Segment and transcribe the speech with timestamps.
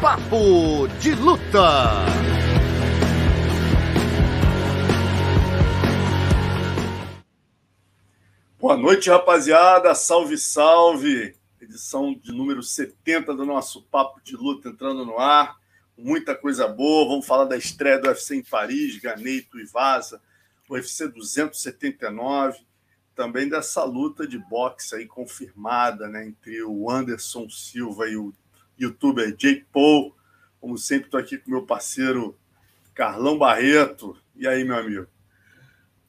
[0.00, 2.06] Papo de Luta.
[8.58, 9.94] Boa noite, rapaziada.
[9.94, 11.36] Salve, salve.
[11.60, 15.58] Edição de número 70 do nosso Papo de Luta entrando no ar.
[15.98, 17.06] Muita coisa boa.
[17.06, 20.22] Vamos falar da estreia do UFC em Paris, Ganeito e Vaza,
[20.70, 22.58] UFC 279.
[23.14, 28.32] Também dessa luta de boxe aí confirmada né, entre o Anderson Silva e o
[28.80, 30.14] youtuber Jake Paul.
[30.60, 32.36] Como sempre, estou aqui com meu parceiro
[32.94, 34.16] Carlão Barreto.
[34.34, 35.06] E aí, meu amigo?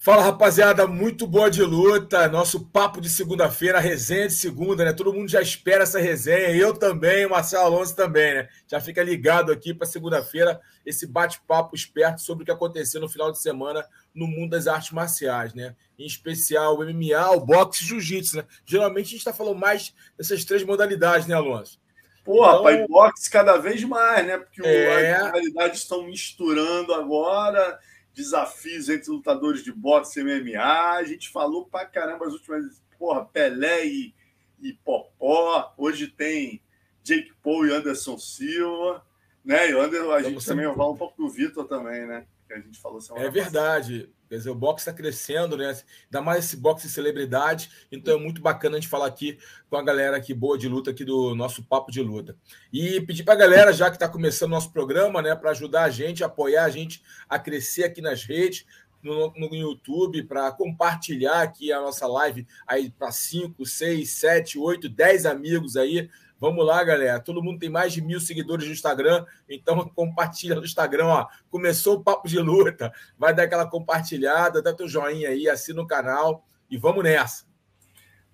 [0.04, 2.28] Fala rapaziada, muito boa de luta.
[2.28, 4.94] Nosso papo de segunda-feira, resenha de segunda, né?
[4.94, 6.50] Todo mundo já espera essa resenha.
[6.56, 8.50] Eu também, o Marcelo Alonso também, né?
[8.68, 13.32] Já fica ligado aqui para segunda-feira esse bate-papo esperto sobre o que aconteceu no final
[13.32, 15.76] de semana no mundo das artes marciais, né?
[16.00, 18.46] Em especial o MMA, o boxe e jiu-jitsu, né?
[18.66, 21.81] Geralmente a gente está falando mais dessas três modalidades, né, Alonso?
[22.24, 24.38] Pô, então, rapaz, boxe cada vez mais, né?
[24.38, 25.14] Porque é...
[25.14, 27.80] as modalidades estão misturando agora
[28.14, 30.92] desafios entre lutadores de boxe e MMA.
[30.92, 32.82] A gente falou pra caramba as últimas.
[33.00, 34.14] Porra, Pelé e,
[34.62, 35.74] e Popó.
[35.76, 36.62] Hoje tem
[37.04, 39.04] Jake Paul e Anderson Silva.
[39.44, 39.72] Né?
[39.72, 42.28] E Anderson, a gente também vai falar um pouco do Vitor também, né?
[42.48, 44.08] Que a gente falou É verdade.
[44.32, 45.78] Quer dizer, o boxe está crescendo, né?
[46.06, 47.70] Ainda mais esse boxe de celebridade.
[47.92, 49.38] Então é muito bacana a gente falar aqui
[49.70, 52.38] com a galera aqui boa de luta aqui do nosso papo de luta.
[52.72, 55.84] E pedir para a galera, já que está começando o nosso programa, né, para ajudar
[55.84, 58.66] a gente, apoiar a gente a crescer aqui nas redes,
[59.04, 64.88] no, no YouTube, para compartilhar aqui a nossa live aí para 5, 6, 7, 8,
[64.88, 66.10] 10 amigos aí
[66.42, 67.20] Vamos lá, galera.
[67.20, 71.06] Todo mundo tem mais de mil seguidores no Instagram, então compartilha no Instagram.
[71.06, 71.28] Ó.
[71.52, 75.86] Começou o papo de luta, vai dar aquela compartilhada, dá teu joinha aí, assina o
[75.86, 77.46] canal e vamos nessa.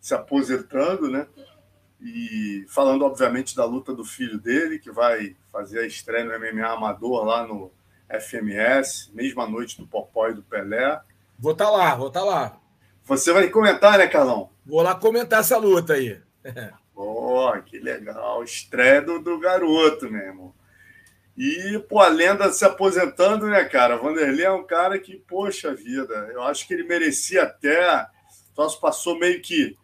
[0.00, 1.26] se aposentando, né?
[2.00, 6.66] E falando, obviamente, da luta do filho dele, que vai fazer a estreia no MMA
[6.66, 7.72] Amador lá no
[8.08, 11.00] FMS, mesma noite do Popó e do Pelé.
[11.38, 12.60] Vou estar tá lá, vou estar tá lá.
[13.08, 14.50] Você vai comentar, né, Carlão?
[14.66, 16.20] Vou lá comentar essa luta aí.
[16.94, 18.44] Pô, que legal.
[18.44, 20.54] Estreia do, do garoto mesmo.
[21.34, 23.96] E, pô, a lenda se aposentando, né, cara?
[23.96, 28.06] Vanderlei é um cara que, poxa vida, eu acho que ele merecia até.
[28.54, 29.78] Só passou meio que.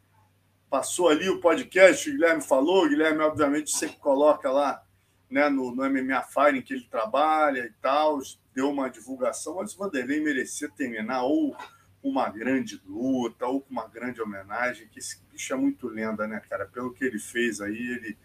[0.68, 2.84] Passou ali o podcast, o Guilherme falou.
[2.84, 4.82] O Guilherme, obviamente, sempre coloca lá
[5.30, 8.18] né, no, no MMA Fire em que ele trabalha e tal.
[8.52, 11.56] Deu uma divulgação, mas o Vanderlei merecia terminar ou
[12.04, 16.40] uma grande luta ou com uma grande homenagem, que esse bicho é muito lenda, né,
[16.48, 16.66] cara?
[16.66, 18.18] Pelo que ele fez aí, ele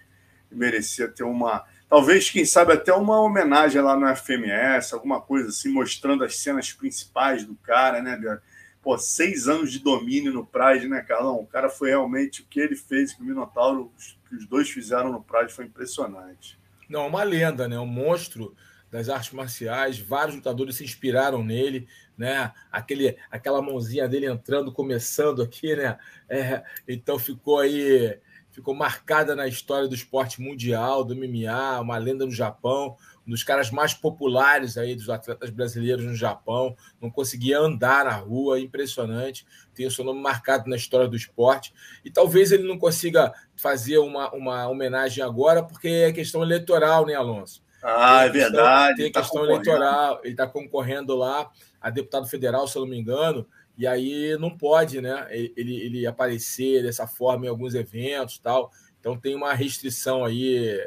[0.52, 1.66] merecia ter uma.
[1.88, 6.74] Talvez, quem sabe, até uma homenagem lá no FMS, alguma coisa assim, mostrando as cenas
[6.74, 8.40] principais do cara, né?
[8.82, 11.38] Pô, seis anos de domínio no Pride, né, Carlão?
[11.40, 13.92] O cara foi realmente o que ele fez, que o Minotauro,
[14.28, 16.60] que os dois fizeram no Pride, foi impressionante.
[16.90, 17.80] Não, uma lenda, né?
[17.80, 18.56] Um monstro
[18.92, 21.88] das artes marciais, vários lutadores se inspiraram nele,
[22.18, 22.52] né?
[22.72, 25.98] Aquele, aquela mãozinha dele entrando, começando aqui, né?
[26.28, 28.20] É, então ficou aí,
[28.50, 32.98] ficou marcada na história do esporte mundial, do MMA, uma lenda no Japão,
[33.30, 38.60] dos caras mais populares aí dos atletas brasileiros no Japão, não conseguia andar na rua,
[38.60, 43.32] impressionante, tem o seu nome marcado na história do esporte, e talvez ele não consiga
[43.56, 47.64] fazer uma, uma homenagem agora, porque é questão eleitoral, né, Alonso?
[47.82, 49.04] Ah, é verdade.
[49.04, 51.50] Tem tá questão eleitoral, ele está concorrendo lá
[51.80, 53.48] a deputado federal, se eu não me engano,
[53.78, 55.28] e aí não pode, né?
[55.30, 58.72] Ele, ele aparecer dessa forma em alguns eventos tal.
[59.00, 60.78] Então tem uma restrição aí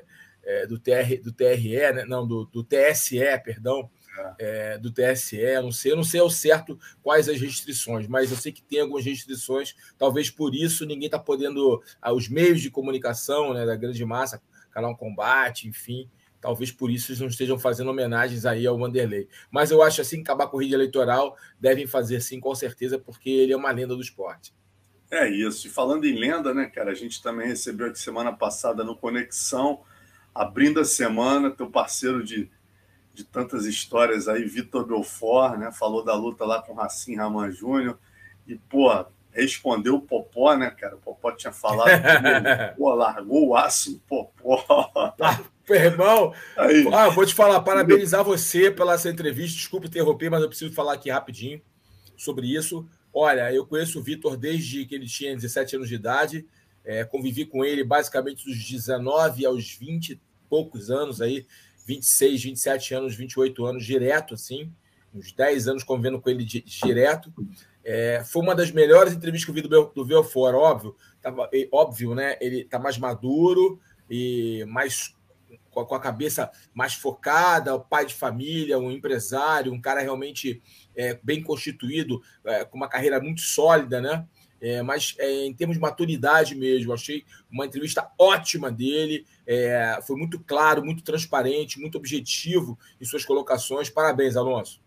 [0.45, 2.05] é, do, TR, do TRE, né?
[2.05, 3.89] não, do, do TSE, perdão,
[4.39, 4.75] é.
[4.75, 8.53] É, do TSE, não sei, não sei ao certo quais as restrições, mas eu sei
[8.53, 13.55] que tem algumas restrições, talvez por isso ninguém está podendo, ah, os meios de comunicação
[13.55, 16.11] né, da grande massa, canal Combate, enfim,
[16.43, 19.29] Talvez por isso eles não estejam fazendo homenagens aí ao Vanderlei.
[19.49, 23.53] Mas eu acho assim, acabar a corrida eleitoral, devem fazer sim, com certeza, porque ele
[23.53, 24.53] é uma lenda do esporte.
[25.09, 25.69] É isso.
[25.69, 29.83] E falando em lenda, né, cara, a gente também recebeu aqui semana passada no Conexão,
[30.35, 32.51] abrindo a semana, teu parceiro de,
[33.15, 35.71] de tantas histórias aí, Vitor Belfort, né?
[35.71, 37.97] Falou da luta lá com Racim Raman Júnior.
[38.49, 38.89] E, pô,
[39.31, 40.97] respondeu o Popó, né, cara?
[40.97, 44.65] O Popó tinha falado que pô, largou o aço do Popó.
[45.71, 46.87] Ah, irmão, Aí.
[46.93, 49.57] ah, vou te falar, parabenizar você pela essa entrevista.
[49.57, 51.61] Desculpe interromper, mas eu preciso falar aqui rapidinho
[52.17, 52.87] sobre isso.
[53.13, 56.47] Olha, eu conheço o Vitor desde que ele tinha 17 anos de idade.
[56.85, 61.47] É, convivi com ele basicamente dos 19 aos 20 e poucos anos aí,
[61.87, 64.71] 26, 27 anos, 28 anos, direto, assim,
[65.15, 67.33] uns 10 anos convivendo com ele direto.
[67.85, 70.97] É, foi uma das melhores entrevistas que eu vi do, do Belfort, óbvio.
[71.21, 72.37] Tava, óbvio, né?
[72.41, 73.81] Ele tá mais maduro
[74.11, 75.15] e mais
[75.73, 80.63] com a cabeça mais focada, pai de família, um empresário, um cara realmente
[80.95, 84.27] é, bem constituído, é, com uma carreira muito sólida, né?
[84.61, 90.15] É, mas é, em termos de maturidade mesmo, achei uma entrevista ótima dele, é, foi
[90.15, 93.91] muito claro, muito transparente, muito objetivo em suas colocações.
[93.91, 94.81] Parabéns, Alonso.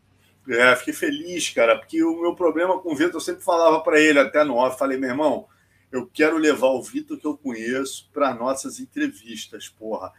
[0.48, 4.00] É, fiquei feliz, cara, porque o meu problema com o Vitor, eu sempre falava para
[4.00, 5.48] ele, até no off, falei, meu irmão,
[5.92, 10.14] eu quero levar o Vitor que eu conheço para nossas entrevistas, porra.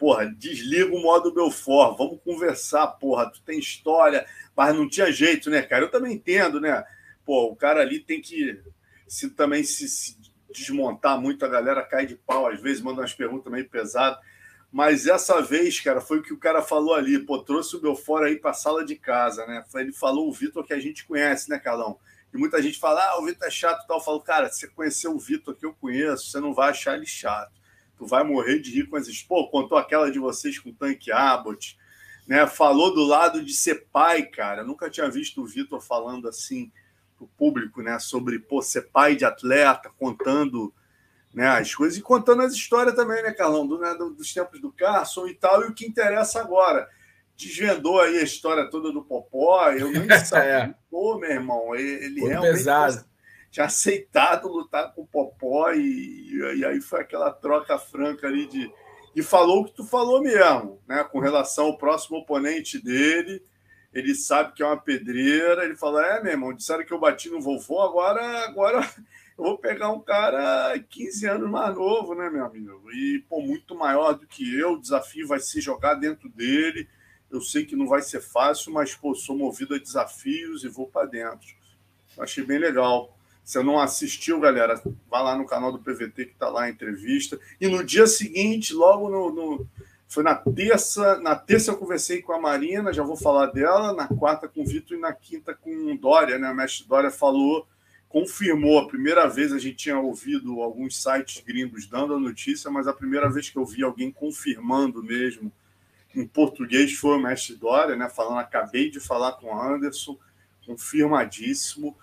[0.00, 3.30] Porra, desliga o modo Belfort, vamos conversar, porra.
[3.30, 4.26] Tu tem história,
[4.56, 5.84] mas não tinha jeito, né, cara?
[5.84, 6.82] Eu também entendo, né?
[7.22, 8.58] Pô, o cara ali tem que
[9.06, 10.16] se também se, se
[10.50, 14.18] desmontar muito, a galera cai de pau, às vezes manda umas perguntas meio pesadas.
[14.72, 18.24] Mas essa vez, cara, foi o que o cara falou ali, pô, trouxe o Belfort
[18.24, 19.62] aí para sala de casa, né?
[19.74, 21.98] Ele falou o Vitor que a gente conhece, né, Carlão?
[22.32, 23.98] E muita gente fala, ah, o Vitor é chato e tal.
[23.98, 27.04] Eu falo, cara, você conheceu o Vitor que eu conheço, você não vai achar ele
[27.04, 27.59] chato.
[28.00, 31.12] Tu vai morrer de rir com as Pô, contou aquela de vocês com o Tanque
[31.12, 31.78] Abbott,
[32.26, 32.46] né?
[32.46, 34.62] Falou do lado de ser pai, cara.
[34.62, 36.72] Eu nunca tinha visto o Vitor falando assim
[37.18, 37.98] pro público, né?
[37.98, 40.72] Sobre, pô, ser pai de atleta, contando
[41.34, 44.72] né, as coisas e contando as histórias também, né, Carlão, do, né, dos tempos do
[44.72, 46.88] Carson e tal, e o que interessa agora.
[47.36, 50.48] Desvendou aí a história toda do Popó, eu nem sabia.
[50.48, 50.74] é.
[50.90, 52.64] Pô, meu irmão, ele, ele realmente
[53.50, 55.80] tinha aceitado lutar com o Popó e,
[56.54, 58.72] e aí foi aquela troca franca ali de.
[59.14, 61.02] E falou o que tu falou mesmo, né?
[61.04, 63.42] Com relação ao próximo oponente dele.
[63.92, 65.64] Ele sabe que é uma pedreira.
[65.64, 68.80] Ele fala: É, meu irmão, disseram que eu bati no vovô, agora, agora
[69.36, 72.90] eu vou pegar um cara 15 anos mais novo, né, meu amigo?
[72.92, 74.74] E, pô, muito maior do que eu.
[74.74, 76.88] O desafio vai ser jogar dentro dele.
[77.30, 80.86] Eu sei que não vai ser fácil, mas, pô, sou movido a desafios e vou
[80.86, 81.48] para dentro.
[82.18, 83.16] Achei bem legal.
[83.50, 84.80] Se não assistiu, galera,
[85.10, 87.36] vá lá no canal do PVT que tá lá a entrevista.
[87.60, 89.66] E no dia seguinte, logo no, no,
[90.06, 94.06] foi na terça, na terça eu conversei com a Marina, já vou falar dela, na
[94.06, 96.48] quarta com o Vitor e na quinta com o Dória, né?
[96.48, 97.66] O mestre Dória falou
[98.08, 98.78] confirmou.
[98.78, 102.92] A primeira vez a gente tinha ouvido alguns sites gringos dando a notícia, mas a
[102.92, 105.50] primeira vez que eu vi alguém confirmando mesmo
[106.14, 108.08] em português foi o mestre Dória, né?
[108.08, 110.16] Falando, acabei de falar com o Anderson,
[110.64, 111.96] confirmadíssimo.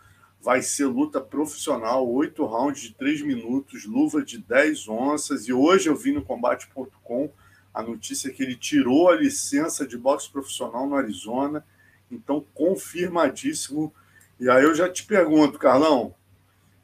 [0.47, 5.45] Vai ser luta profissional, oito rounds de três minutos, luva de 10 onças.
[5.45, 7.29] E hoje eu vi no combate.com
[7.73, 11.65] a notícia que ele tirou a licença de boxe profissional no Arizona.
[12.09, 13.93] Então, confirmadíssimo
[14.39, 16.15] e aí eu já te pergunto, Carlão,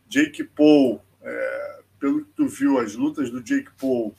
[0.10, 4.14] Jake Paul, é, pelo que tu viu, as lutas do Jake Paul,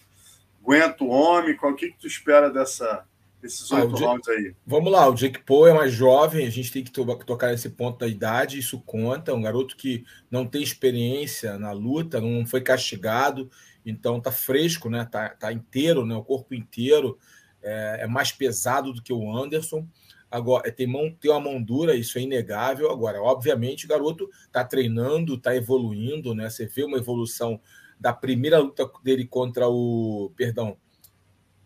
[0.62, 1.54] aguenta o homem?
[1.54, 3.04] Qual que, que tu espera dessa,
[3.44, 4.54] desses ah, oito ah, rounds aí?
[4.66, 7.68] Vamos lá, o Jake Paul é mais jovem, a gente tem que to tocar nesse
[7.68, 9.30] ponto da idade, isso conta.
[9.30, 13.50] É um garoto que não tem experiência na luta, não foi castigado,
[13.84, 15.06] então tá fresco, né?
[15.10, 16.14] Tá, tá inteiro, né?
[16.16, 17.18] O corpo inteiro
[17.62, 19.86] é, é mais pesado do que o Anderson.
[20.30, 22.90] Agora, tem, mão, tem uma mão dura, isso é inegável.
[22.90, 26.48] Agora, obviamente, o garoto está treinando, está evoluindo, né?
[26.48, 27.60] Você vê uma evolução
[28.00, 30.32] da primeira luta dele contra o.
[30.34, 30.78] Perdão,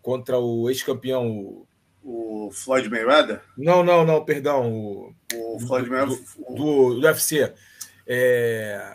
[0.09, 1.67] contra o ex-campeão,
[2.09, 3.41] o, O Floyd Mayweather?
[3.57, 4.73] Não, não, não, perdão.
[4.73, 6.19] O, o Floyd Mayweather.
[6.49, 7.53] Do, do, do UFC.
[8.07, 8.93] É...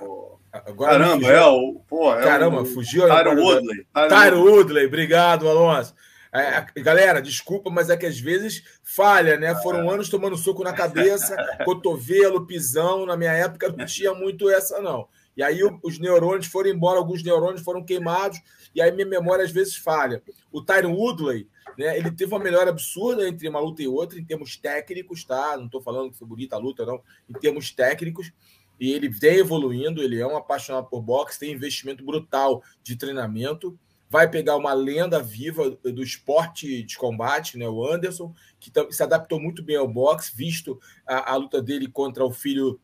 [0.52, 1.82] Agora Caramba, é o.
[1.88, 3.88] Pô, é Caramba, o, fugiu Tyro Woodley.
[4.08, 5.96] Tyro Woodley, obrigado, Alonso.
[6.32, 9.54] É, galera, desculpa, mas é que às vezes falha, né?
[9.62, 13.06] Foram anos tomando soco na cabeça, cotovelo, pisão.
[13.06, 15.08] Na minha época não tinha muito essa, não.
[15.36, 18.40] E aí os neurônios foram embora, alguns neurônios foram queimados,
[18.74, 20.22] e aí minha memória às vezes falha.
[20.52, 24.26] O Tyron Woodley, né, ele teve uma melhora absurda entre uma luta e outra, em
[24.26, 25.56] termos técnicos, tá?
[25.58, 27.02] Não estou falando que foi bonita a luta, não.
[27.30, 28.32] Em termos técnicos,
[28.80, 33.78] e ele vem evoluindo, ele é um apaixonado por boxe, tem investimento brutal de treinamento.
[34.10, 39.40] Vai pegar uma lenda viva do esporte de combate, né, o Anderson, que se adaptou
[39.40, 42.80] muito bem ao boxe, visto a, a luta dele contra o filho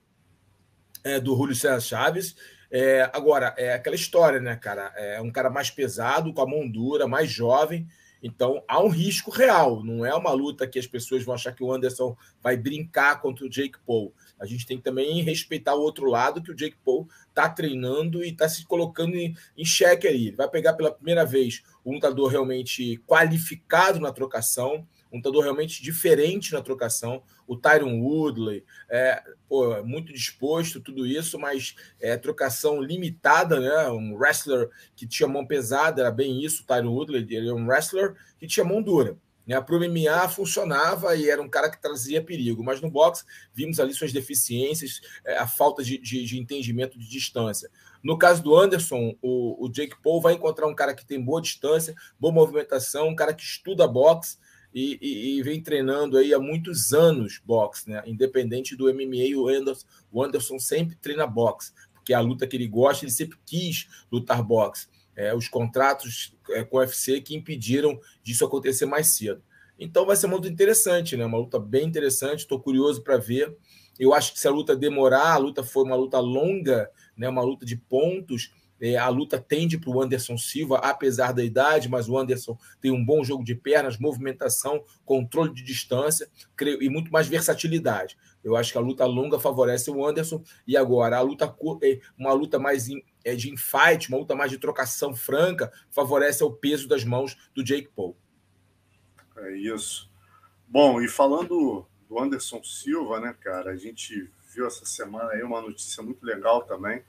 [1.04, 2.36] é, do Julio César Chaves.
[2.72, 4.94] É, agora, é aquela história, né, cara?
[4.96, 7.88] É um cara mais pesado, com a mão dura, mais jovem.
[8.22, 9.84] Então, há um risco real.
[9.84, 13.46] Não é uma luta que as pessoas vão achar que o Anderson vai brincar contra
[13.46, 14.14] o Jake Paul.
[14.40, 18.24] A gente tem que também respeitar o outro lado, que o Jake Paul está treinando
[18.24, 20.28] e está se colocando em, em xeque aí.
[20.28, 25.82] Ele vai pegar pela primeira vez um lutador realmente qualificado na trocação um lutador realmente
[25.82, 27.24] diferente na trocação.
[27.48, 33.90] O Tyron Woodley, é, pô, muito disposto, tudo isso, mas é, trocação limitada, né?
[33.90, 36.64] Um wrestler que tinha mão pesada, era bem isso.
[36.64, 39.18] O Tyron Woodley, ele é um wrestler que tinha mão dura.
[39.50, 39.60] Né?
[39.60, 43.80] Para o MMA funcionava e era um cara que trazia perigo, mas no boxe vimos
[43.80, 47.68] ali suas deficiências, é, a falta de, de, de, entendimento de distância.
[48.04, 51.42] No caso do Anderson, o, o Jake Paul vai encontrar um cara que tem boa
[51.42, 54.38] distância, boa movimentação, um cara que estuda boxe
[54.74, 58.04] e, e, e, vem treinando aí há muitos anos boxe, né?
[58.06, 62.56] Independente do MMA, o Anderson, o Anderson sempre treina boxe, porque é a luta que
[62.56, 64.88] ele gosta, ele sempre quis lutar boxe.
[65.16, 69.42] É, os contratos é, com o UFC que impediram disso acontecer mais cedo.
[69.78, 71.26] Então vai ser uma luta interessante, né?
[71.26, 73.56] Uma luta bem interessante, estou curioso para ver.
[73.98, 77.28] Eu acho que se a luta demorar, a luta foi uma luta longa, né?
[77.28, 81.90] Uma luta de pontos é, a luta tende para o Anderson Silva, apesar da idade,
[81.90, 86.90] mas o Anderson tem um bom jogo de pernas, movimentação, controle de distância creio, e
[86.90, 88.18] muito mais versatilidade.
[88.44, 90.42] Eu acho que a luta longa favorece o Anderson.
[90.66, 94.50] E agora, a luta é, uma luta mais in, é, de infight, uma luta mais
[94.50, 98.16] de trocação franca, favorece o peso das mãos do Jake Paul.
[99.38, 100.10] É isso.
[100.68, 105.62] Bom, e falando do Anderson Silva, né, cara, a gente viu essa semana aí uma
[105.62, 107.04] notícia muito legal também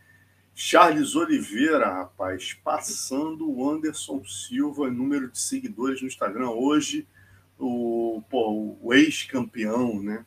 [0.55, 6.51] Charles Oliveira, rapaz, passando o Anderson Silva, número de seguidores no Instagram.
[6.51, 7.07] Hoje,
[7.59, 10.25] o, o ex-campeão né,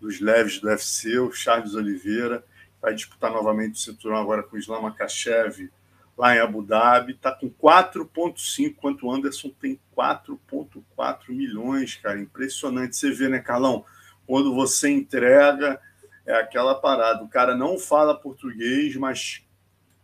[0.00, 2.44] dos leves do UFC, o Charles Oliveira,
[2.80, 5.70] vai disputar novamente o cinturão agora com o Islam Makhachev
[6.16, 7.12] lá em Abu Dhabi.
[7.12, 12.20] Está com 4,5, enquanto o Anderson tem 4,4 milhões, cara.
[12.20, 12.96] Impressionante.
[12.96, 13.84] Você vê, né, Carlão?
[14.26, 15.80] Quando você entrega,
[16.24, 17.22] é aquela parada.
[17.22, 19.45] O cara não fala português, mas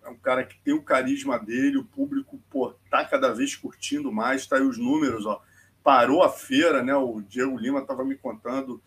[0.05, 4.13] é um cara que tem o carisma dele, o público pô, tá cada vez curtindo
[4.13, 5.41] mais, tá aí os números, ó.
[5.83, 6.95] Parou a feira, né?
[6.95, 8.81] O Diego Lima estava me contando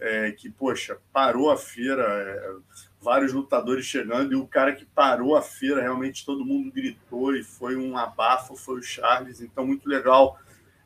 [0.00, 2.54] é, que, poxa, parou a feira, é,
[3.00, 7.44] vários lutadores chegando, e o cara que parou a feira, realmente todo mundo gritou e
[7.44, 10.38] foi um abafo, foi o Charles, então muito legal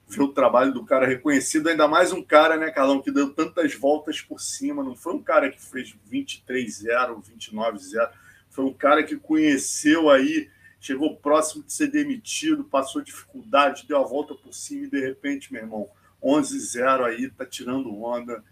[0.07, 3.75] ver o trabalho do cara reconhecido, ainda mais um cara, né, Carlão, que deu tantas
[3.75, 8.11] voltas por cima, não foi um cara que fez 23-0, 29-0
[8.57, 10.49] foi um cara que conheceu aí,
[10.81, 15.53] chegou próximo de ser demitido, passou dificuldade, deu a volta por cima e de repente,
[15.53, 15.91] meu irmão,
[16.25, 18.43] 11-0 aí, tá tirando onda.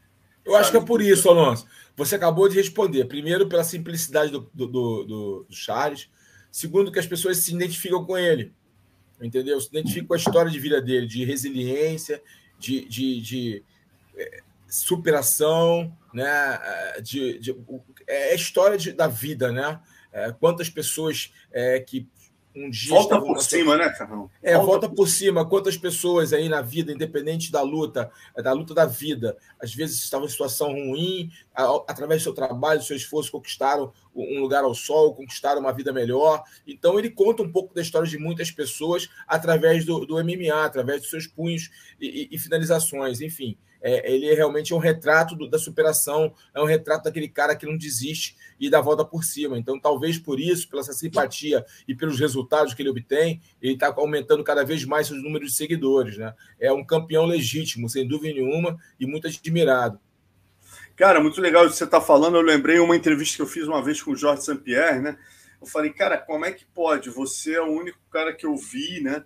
[0.44, 1.66] Eu acho que é por isso, Alonso.
[1.96, 3.06] Você acabou de responder.
[3.06, 6.10] Primeiro, pela simplicidade do, do, do, do Charles.
[6.52, 8.52] Segundo, que as pessoas se identificam com ele.
[9.22, 9.58] Entendeu?
[9.58, 12.22] Se identificam com a história de vida dele, de resiliência,
[12.58, 13.64] de, de, de
[14.14, 16.60] é, superação, né?
[17.02, 17.56] De, de,
[18.06, 19.80] é a história de, da vida, né?
[20.14, 22.08] É, quantas pessoas é, que
[22.56, 22.90] um dia.
[22.90, 24.30] Volta por cima, né, Carrão?
[24.40, 25.44] É, volta, volta por, por cima.
[25.44, 30.26] Quantas pessoas aí na vida, independente da luta, da luta da vida, às vezes estavam
[30.26, 31.30] em situação ruim,
[31.88, 35.92] através do seu trabalho, do seu esforço, conquistaram um lugar ao sol, conquistaram uma vida
[35.92, 36.44] melhor.
[36.64, 41.00] Então, ele conta um pouco da história de muitas pessoas através do, do MMA, através
[41.00, 45.46] dos seus punhos e, e, e finalizações, enfim é, ele é realmente um retrato do,
[45.46, 49.58] da superação, é um retrato daquele cara que não desiste e dá volta por cima.
[49.58, 53.92] Então, talvez por isso, pela essa simpatia e pelos resultados que ele obtém, ele está
[53.94, 56.16] aumentando cada vez mais seus números de seguidores.
[56.16, 56.32] Né?
[56.58, 60.00] É um campeão legítimo, sem dúvida nenhuma, e muito admirado.
[60.96, 62.36] Cara, muito legal o que você está falando.
[62.36, 65.18] Eu lembrei uma entrevista que eu fiz uma vez com o Jorge Saint-Pierre, né?
[65.60, 67.10] Eu falei, cara, como é que pode?
[67.10, 69.24] Você é o único cara que eu vi, né?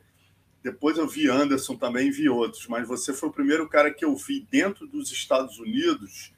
[0.70, 4.14] Depois eu vi Anderson também, vi outros, mas você foi o primeiro cara que eu
[4.14, 6.32] vi dentro dos Estados Unidos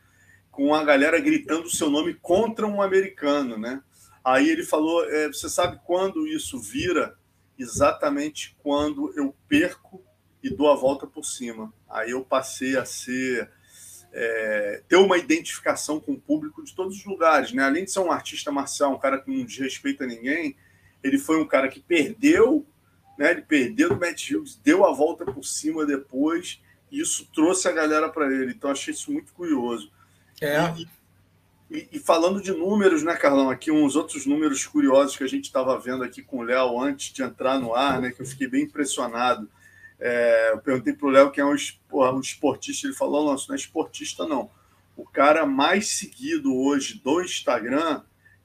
[0.50, 3.82] com a galera gritando o seu nome contra um americano, né?
[4.24, 7.18] Aí ele falou: é, você sabe quando isso vira?
[7.58, 10.02] Exatamente quando eu perco
[10.42, 11.72] e dou a volta por cima.
[11.88, 13.50] Aí eu passei a ser
[14.12, 17.64] é, ter uma identificação com o público de todos os lugares, né?
[17.64, 20.56] Além de ser um artista marcial, um cara que não desrespeita ninguém,
[21.02, 22.66] ele foi um cara que perdeu,
[23.20, 23.32] né?
[23.32, 26.58] Ele perdeu do Matt Hughes, deu a volta por cima depois,
[26.90, 28.52] e isso trouxe a galera para ele.
[28.52, 29.92] Então achei isso muito curioso.
[30.40, 30.74] É.
[30.78, 30.88] E,
[31.70, 33.50] e, e, falando de números, né, Carlão?
[33.50, 37.12] Aqui uns outros números curiosos que a gente estava vendo aqui com o Léo antes
[37.12, 38.10] de entrar no ar, né?
[38.10, 39.46] Que eu fiquei bem impressionado.
[40.00, 41.54] É, eu perguntei para o Léo quem é um,
[41.92, 42.86] um esportista.
[42.86, 44.50] Ele falou: não, não é esportista, não.
[44.96, 48.00] O cara mais seguido hoje do Instagram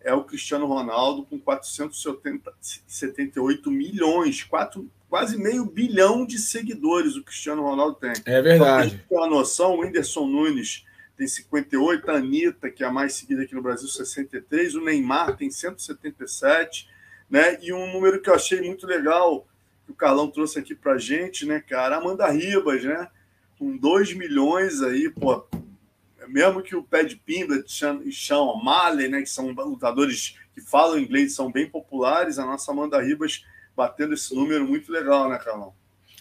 [0.05, 7.63] é o Cristiano Ronaldo, com 478 milhões, quatro, quase meio bilhão de seguidores o Cristiano
[7.63, 8.13] Ronaldo tem.
[8.23, 9.03] É verdade.
[9.09, 10.85] Para uma noção, o Whindersson Nunes
[11.17, 15.35] tem 58, a Anitta, que é a mais seguida aqui no Brasil, 63, o Neymar
[15.35, 16.87] tem 177,
[17.27, 17.57] né?
[17.63, 19.47] E um número que eu achei muito legal,
[19.85, 21.97] que o Carlão trouxe aqui pra gente, né, cara?
[21.97, 23.09] Amanda Ribas, né?
[23.57, 25.47] Com 2 milhões aí, pô.
[26.27, 27.65] Mesmo que o Pad Pimblet
[28.05, 32.71] e Sean O'Malley, né, que são lutadores que falam inglês, são bem populares, a nossa
[32.71, 35.73] Amanda Ribas batendo esse número muito legal, né, Carlão?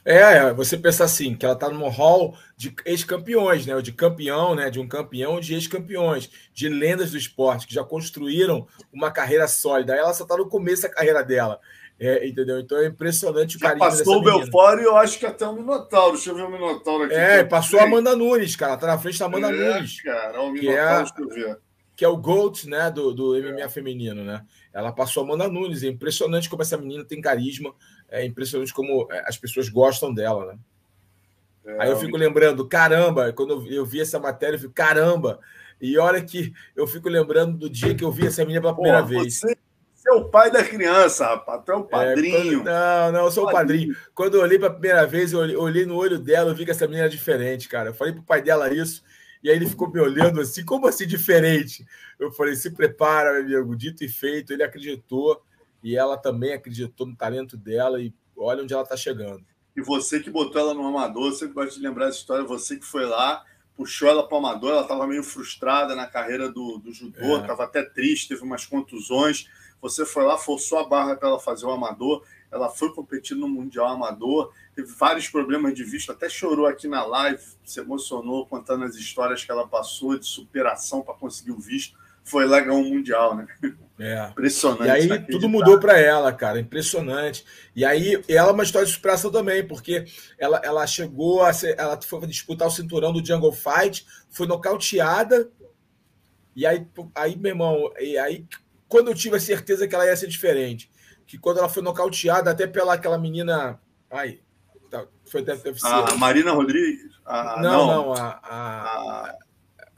[0.05, 3.81] É, é, você pensa assim, que ela está num hall de ex-campeões, né?
[3.81, 4.69] De campeão, né?
[4.69, 9.95] De um campeão de ex-campeões, de lendas do esporte, que já construíram uma carreira sólida.
[9.95, 11.59] Ela só está no começo da carreira dela.
[11.99, 12.59] É, entendeu?
[12.59, 16.15] Então é impressionante o carinho passou o Belfort e eu acho que até o Minotauro.
[16.15, 17.15] Deixa eu ver o Minotauro aqui.
[17.15, 18.77] É, passou a Amanda Nunes, cara.
[18.77, 20.03] Tá na frente da Amanda é, Nunes.
[20.03, 21.05] Cara, o que é, a,
[21.95, 22.91] que é o GOAT, né?
[22.91, 23.69] Do, do MMA é.
[23.69, 24.45] feminino, né?
[24.73, 25.85] Ela passou a Amanda Nunes.
[25.85, 27.73] É impressionante como essa menina tem carisma
[28.15, 30.59] é impressionante como é, as pessoas gostam dela, né?
[31.67, 35.41] É, Aí eu fico lembrando, caramba, quando eu vi essa matéria, eu fico, caramba.
[35.81, 39.03] E olha que eu fico lembrando do dia que eu vi essa menina pela primeira
[39.03, 39.41] Pô, vez.
[39.41, 39.54] Você,
[40.05, 41.63] você, é o pai da criança, rapaz.
[41.65, 42.37] Tu é o padrinho.
[42.37, 43.89] É, quando, não, não, eu sou o padrinho.
[43.89, 44.11] padrinho.
[44.15, 46.65] Quando eu olhei pela primeira vez, eu olhei, eu olhei, no olho dela, eu vi
[46.65, 47.91] que essa menina era diferente, cara.
[47.91, 49.03] Eu falei pro pai dela isso,
[49.43, 51.85] e aí ele ficou me olhando assim, como assim diferente?
[52.19, 55.43] Eu falei, se prepara, meu amigo, dito e feito, ele acreditou
[55.83, 59.45] e ela também acreditou no talento dela e olha onde ela está chegando.
[59.77, 62.87] E você que botou ela no amador, você gosta de lembrar essa história, você que
[62.87, 63.45] foi lá,
[63.77, 67.65] puxou ela para o amador, ela estava meio frustrada na carreira do, do judô, estava
[67.65, 67.67] é.
[67.67, 69.49] até triste, teve umas contusões.
[69.85, 73.47] Você foi lá, forçou a barra para ela fazer o amador, ela foi competir no
[73.47, 78.87] Mundial Amador, teve vários problemas de vista, até chorou aqui na live, se emocionou contando
[78.87, 81.99] as histórias que ela passou de superação para conseguir o visto.
[82.25, 83.47] Foi lá ganhar um Mundial, né?
[83.99, 84.29] É.
[84.31, 84.87] Impressionante.
[84.87, 86.59] E aí tudo mudou para ela, cara.
[86.59, 87.45] Impressionante.
[87.77, 90.07] E aí ela é uma história de superação também, porque
[90.39, 95.51] ela, ela chegou a ser, ela foi disputar o cinturão do Jungle Fight, foi nocauteada.
[96.57, 98.47] E aí, aí meu irmão, e aí
[98.95, 100.89] quando eu tive a certeza que ela ia ser diferente,
[101.27, 104.39] que quando ela foi nocauteada até pela aquela menina, ai,
[104.89, 107.11] tá, foi ser, a Marina Rodrigues.
[107.27, 109.39] A, não, não, não, a, a, a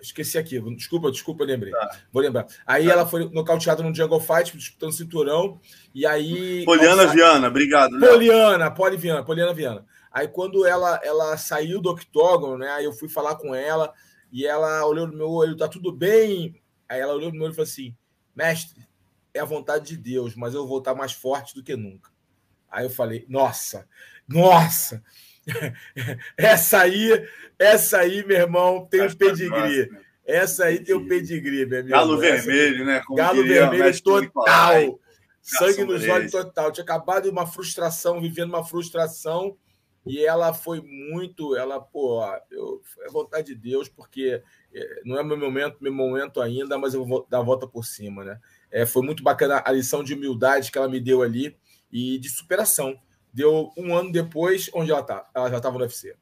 [0.00, 0.74] Esqueci aquilo.
[0.74, 1.72] Desculpa, desculpa, lembrei.
[1.74, 1.98] Tá.
[2.10, 2.46] Vou lembrar.
[2.66, 2.92] Aí tá.
[2.92, 5.60] ela foi nocauteada no Jungle Fight, disputando cinturão.
[5.94, 6.64] E aí.
[6.64, 8.00] Poliana Viana, obrigado.
[8.00, 9.84] Poliana, Poli Viana, Poliana Viana.
[10.10, 12.70] Aí quando ela, ela saiu do octógono, né?
[12.70, 13.92] Aí eu fui falar com ela
[14.32, 16.62] e ela olhou no meu olho, tá tudo bem?
[16.88, 17.94] Aí ela olhou no meu olho e falou assim:
[18.36, 18.86] mestre,
[19.32, 22.10] é a vontade de Deus, mas eu vou estar mais forte do que nunca.
[22.70, 23.88] Aí eu falei: nossa,
[24.28, 25.02] nossa,
[26.36, 27.26] essa aí,
[27.58, 29.90] essa aí, meu irmão, tem o pedigree.
[30.26, 31.94] Essa aí tem o pedigree, meu amigo.
[31.94, 33.00] Galo vermelho, né?
[33.06, 35.00] Como Galo vermelho total.
[35.40, 36.72] Sangue nos olhos total.
[36.72, 39.56] Tinha acabado de uma frustração, vivendo uma frustração.
[40.06, 44.40] E ela foi muito, ela, pô, eu, é vontade de Deus, porque
[44.72, 47.84] é, não é meu momento, meu momento ainda, mas eu vou dar a volta por
[47.84, 48.40] cima, né?
[48.70, 51.56] É, foi muito bacana a lição de humildade que ela me deu ali
[51.90, 52.96] e de superação.
[53.32, 55.28] Deu um ano depois, onde ela tá?
[55.34, 56.14] Ela já estava no UFC.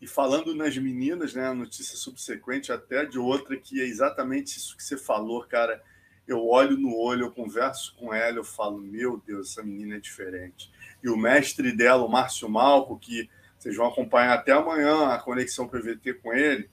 [0.00, 4.76] E falando nas meninas, né, a notícia subsequente até de outra que é exatamente isso
[4.76, 5.82] que você falou, cara.
[6.26, 10.00] Eu olho no olho, eu converso com ela, eu falo, meu Deus, essa menina é
[10.00, 10.70] diferente.
[11.02, 15.68] E o mestre dela, o Márcio Malco, que vocês vão acompanhar até amanhã a conexão
[15.68, 16.68] PVT com ele,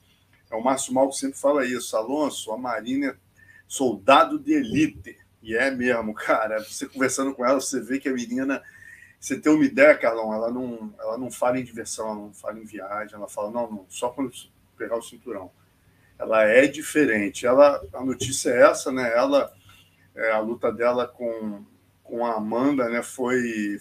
[0.50, 3.16] é o Márcio Malco sempre fala isso, Alonso, a Marina é
[3.66, 5.18] soldado de elite.
[5.42, 6.58] E é mesmo, cara.
[6.62, 8.62] Você conversando com ela, você vê que a menina
[9.20, 12.58] você tem uma ideia, Carlão, ela não, ela não fala em diversão, ela não fala
[12.58, 14.30] em viagem, ela fala, não, não, só quando
[14.76, 15.50] pegar o cinturão.
[16.16, 17.46] Ela é diferente.
[17.46, 19.12] Ela, a notícia é essa, né?
[19.12, 19.52] Ela,
[20.14, 21.64] é, a luta dela com,
[22.02, 23.02] com a Amanda, né?
[23.02, 23.78] Foi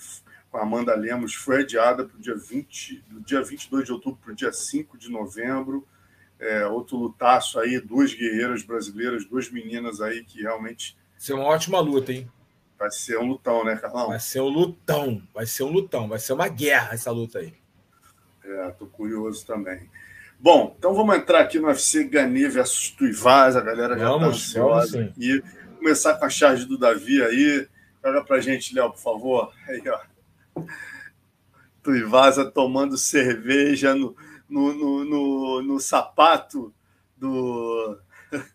[0.58, 4.20] com a Amanda Lemos foi adiada para o dia 20, do dia 22 de outubro
[4.24, 5.88] para o dia 5 de novembro.
[6.39, 10.98] É, outro lutaço aí, duas guerreiras brasileiras, duas meninas aí que realmente.
[11.12, 12.28] Vai ser uma ótima luta, hein?
[12.78, 14.08] Vai ser um lutão, né, Carlão?
[14.08, 17.54] Vai ser um lutão, vai ser um lutão, vai ser uma guerra essa luta aí.
[18.43, 19.88] É, tô curioso também.
[20.39, 24.28] Bom, então vamos entrar aqui no UFC Gane versus Tuivaz, a galera já vamos, tá
[24.28, 25.43] ansiosa aqui.
[25.78, 27.67] Começar com a charge do Davi aí.
[28.04, 29.54] Joga pra gente, Léo, por favor.
[29.67, 30.16] Aí, ó.
[31.84, 34.15] Tuivasa tomando cerveja no,
[34.50, 36.74] no, no, no, no sapato
[37.15, 37.98] do.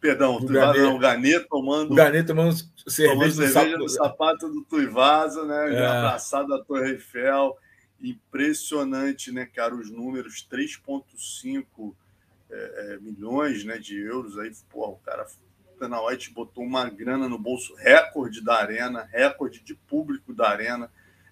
[0.00, 1.92] Perdão, o Tuivasa não, o Ganê tomando.
[1.92, 2.54] O Ganê tomando
[2.86, 5.74] cerveja, tomando cerveja no, sapato do Tuivasa, né?
[5.74, 5.86] É.
[5.86, 7.56] Abraçado à Torre Eiffel.
[8.00, 9.74] Impressionante, né, cara?
[9.74, 11.94] Os números: 3,5
[12.50, 14.38] é, é, milhões né, de euros.
[14.38, 15.26] Aí, o cara
[15.80, 20.90] Dana White botou uma grana no bolso recorde da arena, recorde de público da arena.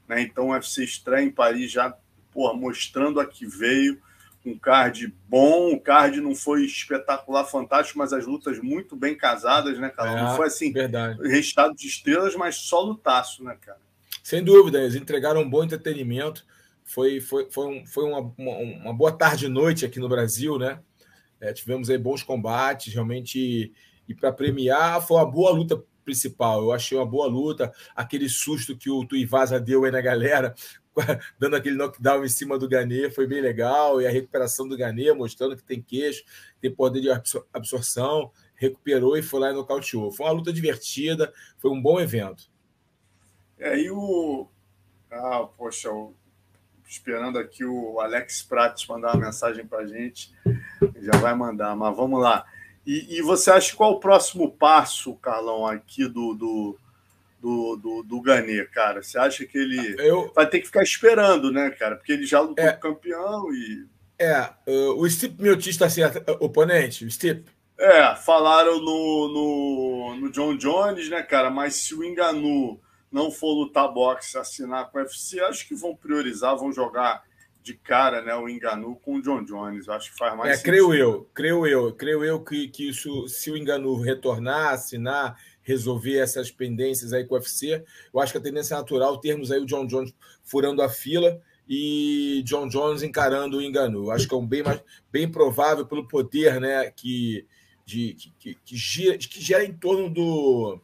[0.08, 0.22] Né?
[0.22, 1.96] Então o UFC estreia em Paris já
[2.32, 4.00] porra, mostrando a que veio.
[4.46, 9.78] Um card bom, o card não foi espetacular, fantástico, mas as lutas muito bem casadas,
[9.78, 10.12] né, cara?
[10.12, 11.20] É, não foi assim, verdade.
[11.28, 13.80] recheado de estrelas, mas só lutaço, né, cara?
[14.22, 16.46] Sem dúvida, eles entregaram um bom entretenimento.
[16.84, 20.58] Foi, foi, foi, um, foi uma, uma, uma boa tarde e noite aqui no Brasil,
[20.58, 20.80] né?
[21.40, 23.72] É, tivemos aí bons combates, realmente
[24.08, 26.62] e para premiar foi uma boa luta principal.
[26.62, 27.70] Eu achei uma boa luta.
[27.94, 30.54] Aquele susto que o Tuivasa deu aí na galera,
[31.38, 34.00] dando aquele knockdown em cima do Ganê, foi bem legal.
[34.00, 36.24] E a recuperação do Ganê, mostrando que tem queixo,
[36.62, 37.10] tem poder de
[37.52, 40.10] absorção, recuperou e foi lá e nocauteou.
[40.10, 42.44] Foi uma luta divertida, foi um bom evento.
[43.58, 44.48] É, e o.
[45.10, 46.14] Ah, poxa, o...
[46.86, 50.32] esperando aqui o Alex Prates mandar uma mensagem para gente.
[51.02, 52.46] Já vai mandar, mas vamos lá.
[52.88, 56.78] E, e, você acha qual o próximo passo, Carlão, aqui do, do,
[57.38, 59.02] do, do, do Ganê, cara?
[59.02, 60.32] Você acha que ele Eu...
[60.34, 61.96] vai ter que ficar esperando, né, cara?
[61.96, 62.72] Porque ele já lutou é...
[62.72, 63.86] campeão e.
[64.18, 67.50] É, o Stipe Miocic está sendo oponente, o Stipe.
[67.78, 71.50] É, falaram no, no, no John Jones, né, cara?
[71.50, 72.80] Mas se o Enganu
[73.12, 77.22] não for lutar boxe, assinar com o UFC, acho que vão priorizar, vão jogar
[77.68, 79.88] de cara, né, o Enganu com o John Jones.
[79.88, 80.70] Acho que faz mais é, sentido.
[80.70, 86.18] creio eu, creio eu, creio eu que, que isso, se o Enganu retornar, assinar, resolver
[86.18, 89.60] essas pendências aí com o UFC, eu acho que a tendência é natural termos aí
[89.60, 94.10] o John Jones furando a fila e John Jones encarando o Enganu.
[94.10, 94.80] Acho que é um bem mais
[95.12, 97.46] bem provável pelo poder, né, que
[97.84, 100.80] de que, que, que, gira, que gera em torno do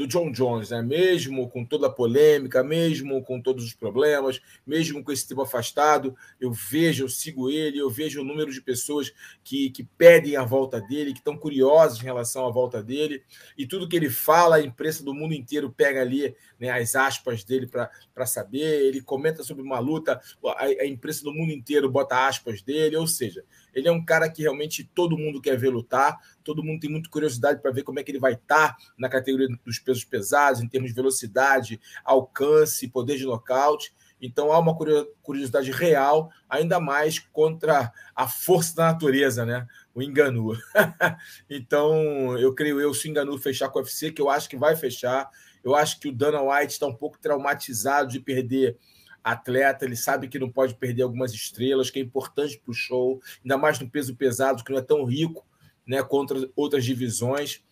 [0.00, 0.80] do John Jones, né?
[0.80, 6.16] mesmo com toda a polêmica, mesmo com todos os problemas, mesmo com esse tempo afastado,
[6.40, 9.12] eu vejo, eu sigo ele, eu vejo o número de pessoas
[9.44, 13.22] que, que pedem a volta dele, que estão curiosas em relação à volta dele,
[13.58, 17.44] e tudo que ele fala, a imprensa do mundo inteiro pega ali né, as aspas
[17.44, 22.26] dele para saber, ele comenta sobre uma luta, a, a imprensa do mundo inteiro bota
[22.26, 26.18] aspas dele, ou seja, ele é um cara que realmente todo mundo quer ver lutar,
[26.42, 29.08] todo mundo tem muita curiosidade para ver como é que ele vai estar tá na
[29.08, 33.94] categoria dos pesos pesados, em termos de velocidade, alcance, poder de nocaute.
[34.20, 34.76] Então há uma
[35.22, 39.66] curiosidade real, ainda mais contra a força da natureza, né?
[39.94, 40.52] O Enganu.
[41.48, 44.58] então, eu creio eu, se o Enganu fechar com o UFC, que eu acho que
[44.58, 45.30] vai fechar,
[45.64, 48.76] eu acho que o Dana White está um pouco traumatizado de perder
[49.22, 53.20] atleta, ele sabe que não pode perder algumas estrelas, que é importante para o show,
[53.42, 55.46] ainda mais no peso pesado, que não é tão rico
[55.86, 57.62] né, contra outras divisões.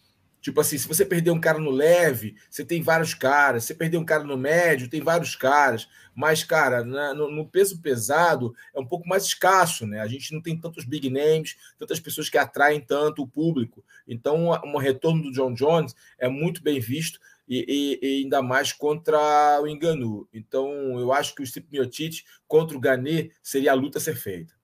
[0.40, 3.64] Tipo assim, se você perder um cara no leve, você tem vários caras.
[3.64, 5.88] Se você perder um cara no médio, tem vários caras.
[6.14, 10.00] Mas, cara, na, no, no, peso pesado é um pouco mais escasso, né?
[10.00, 13.84] A gente não tem tantos big names, tantas pessoas que atraem tanto o público.
[14.06, 18.72] Então, um retorno do John Jones é muito bem visto e, e, e, ainda mais
[18.72, 19.18] contra
[19.62, 20.28] o Enganu.
[20.32, 24.14] Então, eu acho que o Stipe Miocic contra o Ganê seria a luta a ser
[24.14, 24.58] feita.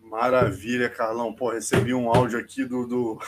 [0.00, 1.34] Maravilha, Carlão.
[1.34, 3.18] Pô, recebi um áudio aqui do, do,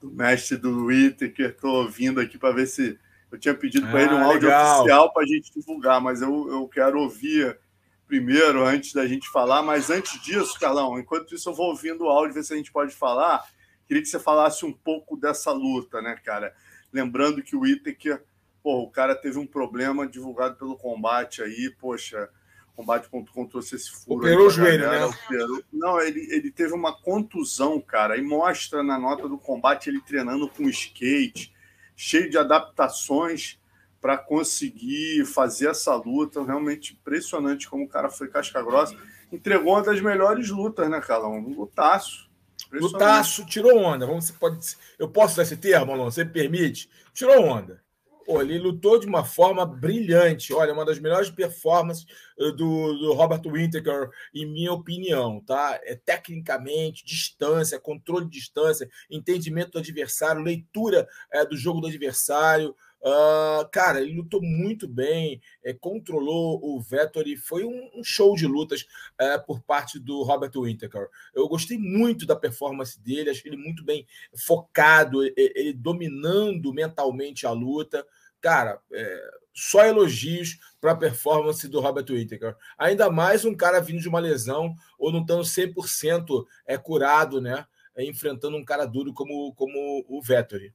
[0.00, 1.50] do mestre do Whittaker.
[1.50, 2.98] Estou ouvindo aqui para ver se.
[3.30, 4.80] Eu tinha pedido para ah, ele um áudio legal.
[4.80, 7.58] oficial para a gente divulgar, mas eu, eu quero ouvir
[8.06, 9.62] primeiro, antes da gente falar.
[9.62, 12.72] Mas antes disso, Carlão, enquanto isso eu vou ouvindo o áudio, ver se a gente
[12.72, 13.44] pode falar.
[13.86, 16.54] Queria que você falasse um pouco dessa luta, né, cara?
[16.92, 18.22] Lembrando que o Whittaker,
[18.62, 22.28] pô, o cara teve um problema divulgado pelo combate aí, poxa,
[22.74, 24.20] combate contra, contra esse furo.
[24.20, 25.04] Operou o joelho, né?
[25.04, 25.62] Operou.
[25.72, 30.48] Não, ele, ele teve uma contusão, cara, e mostra na nota do combate ele treinando
[30.48, 31.54] com skate,
[31.94, 33.58] cheio de adaptações
[34.06, 36.40] para conseguir fazer essa luta.
[36.44, 38.96] Realmente impressionante como o cara foi casca grossa.
[39.32, 41.38] Entregou uma das melhores lutas, né, Carlão?
[41.38, 42.30] Um lutaço.
[42.70, 44.06] Lutaço, tirou onda.
[44.06, 44.60] Vamos, pode,
[44.96, 46.12] eu posso usar esse termo, Alonso?
[46.12, 46.88] Você permite?
[47.12, 47.82] Tirou onda.
[48.24, 50.54] Pô, ele lutou de uma forma brilhante.
[50.54, 52.06] Olha, uma das melhores performances
[52.38, 55.80] eh, do, do Robert Whittaker, em minha opinião, tá?
[55.82, 62.72] É tecnicamente, distância, controle de distância, entendimento do adversário, leitura é, do jogo do adversário.
[63.06, 68.48] Uh, cara, ele lutou muito bem, é, controlou o Vettori, foi um, um show de
[68.48, 68.84] lutas
[69.16, 71.08] é, por parte do Robert Whittaker.
[71.32, 74.04] Eu gostei muito da performance dele, achei ele muito bem
[74.36, 78.04] focado, ele, ele dominando mentalmente a luta.
[78.40, 82.56] Cara, é, só elogios para a performance do Robert Whittaker.
[82.76, 87.64] Ainda mais um cara vindo de uma lesão ou não estando 100% é, curado, né?
[87.96, 90.74] Enfrentando um cara duro como, como o Vettori.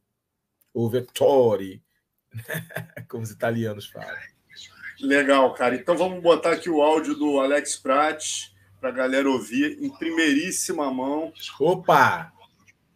[0.73, 1.83] O Vettori
[3.07, 4.17] Como os italianos falam.
[4.99, 5.75] Legal, cara.
[5.75, 10.91] Então vamos botar aqui o áudio do Alex Pratt para a galera ouvir em primeiríssima
[10.91, 11.33] mão.
[11.59, 12.31] Opa!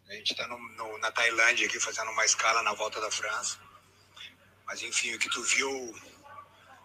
[0.08, 0.46] A gente está
[1.00, 3.58] na Tailândia aqui fazendo uma escala na volta da França.
[4.66, 5.94] Mas enfim, o que tu viu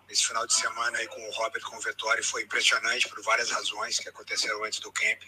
[0.09, 3.49] esse final de semana aí com o Robert com o Vettori foi impressionante por várias
[3.49, 5.21] razões que aconteceram antes do camp.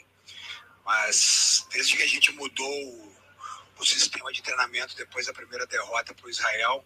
[0.86, 3.14] Mas desde que a gente mudou
[3.80, 6.86] o sistema de treinamento depois da primeira derrota para o Israel,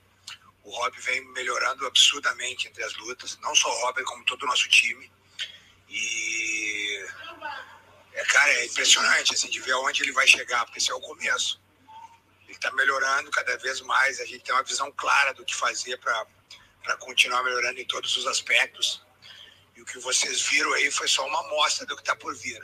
[0.68, 4.48] o Rob vem melhorando absurdamente entre as lutas, não só o Rob, como todo o
[4.48, 5.10] nosso time.
[5.88, 7.06] E
[8.12, 11.00] é, cara, é impressionante assim, de ver aonde ele vai chegar, porque esse é o
[11.00, 11.62] começo.
[12.44, 15.98] Ele está melhorando cada vez mais, a gente tem uma visão clara do que fazer
[16.00, 19.02] para continuar melhorando em todos os aspectos.
[19.74, 22.62] E o que vocês viram aí foi só uma amostra do que está por vir.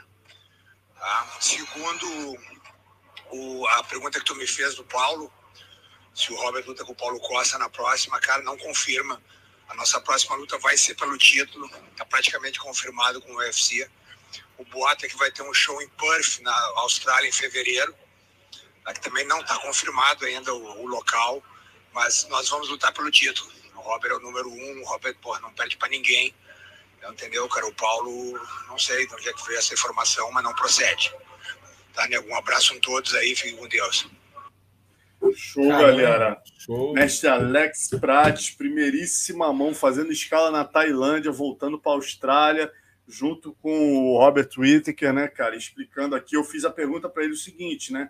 [1.00, 1.38] Tá?
[1.39, 2.38] Segundo
[3.32, 5.32] o, a pergunta que tu me fez do Paulo,
[6.13, 9.21] se o Robert luta com o Paulo Costa na próxima, cara, não confirma.
[9.67, 13.89] A nossa próxima luta vai ser pelo título, está praticamente confirmado com o UFC.
[14.58, 17.95] O boato é que vai ter um show em Perth, na Austrália, em fevereiro,
[18.93, 21.43] que também não está confirmado ainda o, o, local,
[21.91, 23.52] mas nós vamos lutar pelo título.
[23.76, 26.34] O Robert é o número um, o Robert porra, não perde para ninguém.
[27.10, 27.65] Entendeu, cara?
[27.65, 31.13] O Paulo, não sei de onde é que veio essa informação, mas não procede.
[31.93, 32.30] Tá, nego?
[32.30, 34.08] Um abraço a todos aí, fiquem com Deus.
[35.36, 36.41] Show, Caramba, galera.
[36.58, 36.93] Show.
[36.93, 42.72] Mestre Alex Prates, primeiríssima mão, fazendo escala na Tailândia, voltando para a Austrália,
[43.08, 45.56] junto com o Robert Whittaker, né, cara?
[45.56, 48.10] Explicando aqui, eu fiz a pergunta para ele o seguinte, né?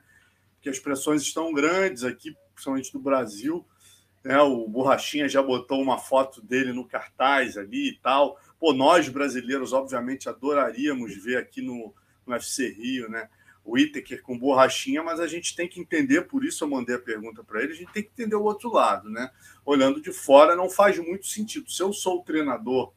[0.62, 3.66] Que as pressões estão grandes aqui, principalmente do Brasil.
[4.24, 4.40] Né?
[4.40, 8.40] O Borrachinha já botou uma foto dele no cartaz ali e tal.
[8.60, 11.94] Pô, nós brasileiros, obviamente, adoraríamos ver aqui no,
[12.26, 13.28] no UFC Rio, né?
[13.64, 17.00] O Itaker com borrachinha, mas a gente tem que entender, por isso eu mandei a
[17.00, 19.32] pergunta para ele, a gente tem que entender o outro lado, né?
[19.66, 21.72] Olhando de fora não faz muito sentido.
[21.72, 22.92] Se eu sou o treinador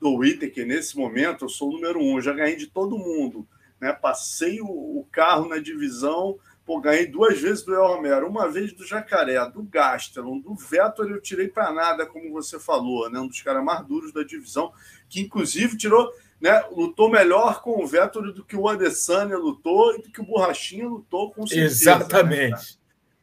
[0.00, 3.46] do Itaker nesse momento, eu sou o número um, já ganhei de todo mundo,
[3.80, 3.92] né?
[3.92, 8.72] Passei o, o carro na divisão, pô, ganhei duas vezes do El Romero, uma vez
[8.72, 13.20] do Jacaré, do Gastelum, do Vettor eu tirei para nada, como você falou, né?
[13.20, 14.72] Um dos caras mais duros da divisão,
[15.08, 20.02] que inclusive tirou né, lutou melhor com o Vettori do que o Adesanya lutou e
[20.02, 21.90] do que o Borrachinha lutou com certeza.
[21.90, 22.52] Exatamente.
[22.52, 22.78] Né,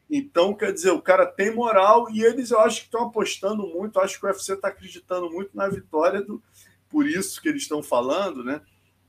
[0.08, 3.98] então, quer dizer, o cara tem moral e eles eu acho que estão apostando muito,
[3.98, 6.40] acho que o UFC está acreditando muito na vitória do.
[6.88, 8.60] Por isso que eles estão falando, né?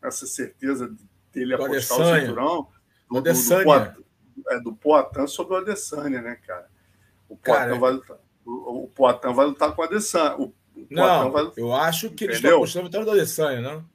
[0.01, 0.91] Essa certeza
[1.31, 2.17] dele do apostar Adesanya.
[2.17, 2.67] o cinturão.
[3.09, 3.95] Do, Adesanya.
[3.95, 6.67] do, do, é, do Poatan sobre o Adesanya, né, cara?
[7.29, 8.17] O Poatan vai lutar.
[8.43, 10.35] O, o Poatan vai lutar com o Adesanya.
[10.37, 10.53] O,
[10.89, 11.51] não, vai...
[11.57, 13.85] eu acho que eles estão apostando vitória do Adesanya, não?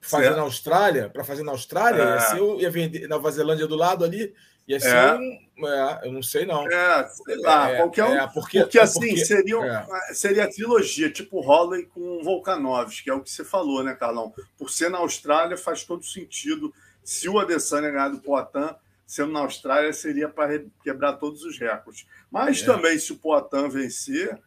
[0.00, 0.36] Fazer certo.
[0.36, 2.14] na Austrália, para fazer na Austrália, é.
[2.14, 4.34] ia, ser, ia vender Nova Zelândia do lado ali,
[4.66, 5.14] ia ser é.
[5.14, 5.66] um.
[5.66, 6.66] É, eu não sei, não.
[6.66, 8.14] É, sei lá, é, qualquer um.
[8.14, 10.14] É, porque, porque assim, porque, seria, é.
[10.14, 14.32] seria a trilogia, tipo Holloway com Volkanovski, que é o que você falou, né, Carlão?
[14.56, 16.72] Por ser na Austrália, faz todo sentido.
[17.04, 18.74] Se o Adesanya ganhar do Poitin,
[19.06, 22.06] sendo na Austrália, seria para quebrar todos os recordes.
[22.30, 24.38] Mas também, se o Poitin vencer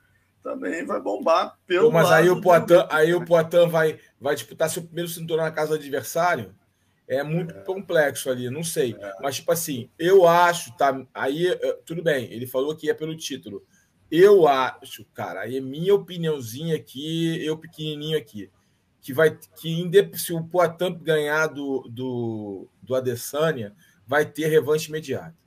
[0.44, 4.70] também vai bombar pelo Pô, Mas aí o Poitin, aí o Poitin vai, vai disputar
[4.70, 6.54] seu primeiro cinturão na casa do adversário?
[7.08, 7.62] É muito é.
[7.62, 8.96] complexo ali, não sei.
[9.00, 9.14] É.
[9.22, 11.06] Mas, tipo assim, eu acho, tá?
[11.14, 13.66] Aí, eh, tudo bem, ele falou que ia pelo título.
[14.12, 18.50] Eu acho, cara, aí é minha opiniãozinha aqui, eu pequenininho aqui,
[19.02, 23.76] que vai que se o Poitin ganhar do, do, do Adesanya,
[24.06, 25.43] vai ter revanche imediata.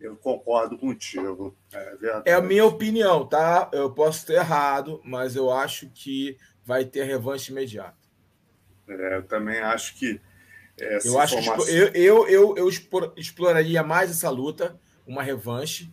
[0.00, 1.54] Eu concordo contigo.
[1.72, 3.68] É, é, a minha opinião, tá?
[3.72, 7.98] Eu posso ter errado, mas eu acho que vai ter revanche imediata.
[8.88, 10.20] É, eu também acho que.
[11.04, 11.66] eu acho informação...
[11.66, 12.68] que eu, eu, eu, eu
[13.14, 15.92] exploraria mais essa luta, uma revanche.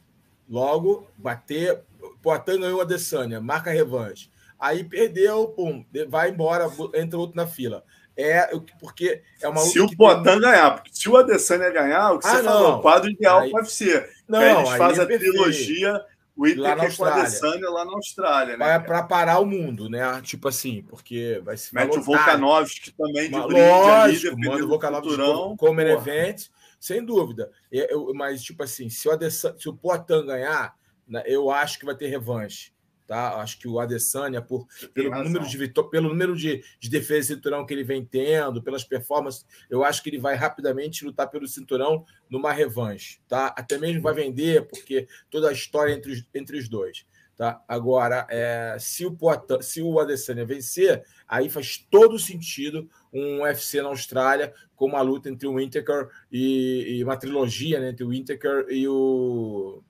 [0.50, 1.84] Logo, bater.
[2.22, 4.32] Poitin ganhou a Adesanya, marca a revanche.
[4.58, 6.66] Aí perdeu, pum, vai embora,
[6.96, 7.84] entra outro na fila.
[8.18, 8.50] É
[8.80, 10.42] porque é uma Se o Poitin tem...
[10.42, 12.52] ganhar, porque se o Adesanya ganhar, o que ah, você não.
[12.52, 13.52] falou, o quadro ideal aí...
[13.52, 14.10] pode ser.
[14.28, 16.06] Não, aí eles fazem é a trilogia
[16.38, 17.24] o lá na Austrália.
[17.24, 18.80] Adesanya lá na Austrália, né?
[18.80, 20.22] Para parar o mundo, né?
[20.22, 24.68] Tipo assim, porque vai se Mete o Volkanovski também de brinde lógico, ali, manda o
[24.68, 26.48] Volkanovski como, como event,
[26.80, 27.52] sem dúvida.
[27.72, 30.76] Eu, mas, tipo assim, se o, Adesanya, se o Poitin ganhar,
[31.08, 32.72] né, eu acho que vai ter revanche.
[33.08, 33.40] Tá?
[33.40, 37.66] Acho que o Adesanya, por, pelo, número de, pelo número de, de defesa de cinturão
[37.66, 42.06] que ele vem tendo, pelas performances, eu acho que ele vai rapidamente lutar pelo cinturão
[42.30, 43.22] numa revanche.
[43.26, 43.48] Tá?
[43.58, 47.06] Até mesmo vai vender, porque toda a história entre os, entre os dois.
[47.38, 47.64] Tá?
[47.66, 53.82] Agora, é, se, o Poitin, se o Adesanya vencer, aí faz todo sentido um UFC
[53.82, 58.10] na Austrália com uma luta entre o Whittaker e, e uma trilogia né, entre o
[58.10, 59.82] Whittaker e o,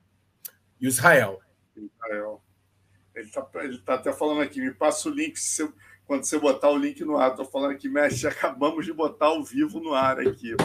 [0.80, 1.42] e o Israel.
[1.76, 2.44] Israel.
[3.18, 5.68] Ele está ele tá até falando aqui, me passa o link você,
[6.06, 7.32] quando você botar o link no ar.
[7.32, 10.56] Estou falando aqui, mestre, acabamos de botar ao vivo no ar aqui.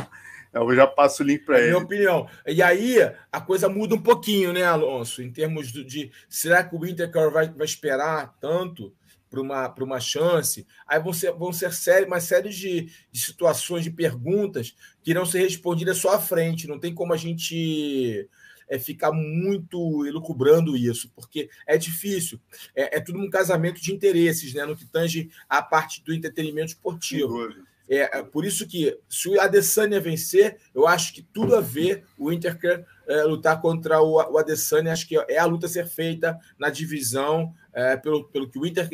[0.52, 1.70] Eu já passo o link para é ele.
[1.70, 2.28] Minha opinião.
[2.46, 2.98] E aí
[3.32, 5.22] a coisa muda um pouquinho, né, Alonso?
[5.22, 5.82] Em termos de.
[5.82, 8.94] de será que o Intercar vai, vai esperar tanto
[9.30, 10.66] para uma, uma chance?
[10.86, 15.24] Aí vão ser, vão ser série, uma série de, de situações, de perguntas que irão
[15.24, 16.68] ser respondidas só à frente.
[16.68, 18.28] Não tem como a gente
[18.68, 22.40] é ficar muito elucubrando isso, porque é difícil.
[22.74, 24.64] É, é, tudo um casamento de interesses, né?
[24.64, 27.48] No que tange a parte do entretenimento esportivo.
[27.88, 32.04] É, é, por isso que, se o Adesanya vencer, eu acho que tudo a ver
[32.16, 34.92] o Inter quer é, lutar contra o, o Adesanya.
[34.92, 38.66] Acho que é a luta a ser feita na divisão, é, pelo, pelo que o
[38.66, 38.88] Inter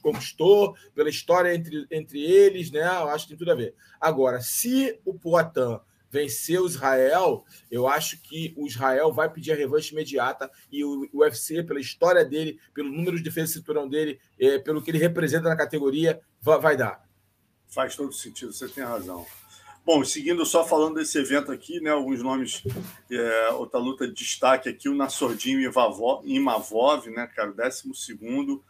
[0.00, 2.82] conquistou, pela história entre, entre eles, né?
[2.82, 3.74] Eu acho que tem tudo a ver.
[4.00, 5.80] Agora, se o Poitin
[6.16, 11.06] vencer o Israel, eu acho que o Israel vai pedir a revanche imediata e o
[11.12, 14.98] UFC, pela história dele, pelo número de defesa de cinturão dele, é, pelo que ele
[14.98, 17.06] representa na categoria, vai, vai, dar.
[17.68, 19.26] Faz todo sentido, você tem razão.
[19.84, 22.62] Bom, seguindo só falando desse evento aqui, né, alguns nomes,
[23.12, 25.60] é, outra luta de destaque aqui, o Nassordinho
[26.24, 28.64] Imavov, né, cara, décimo segundo,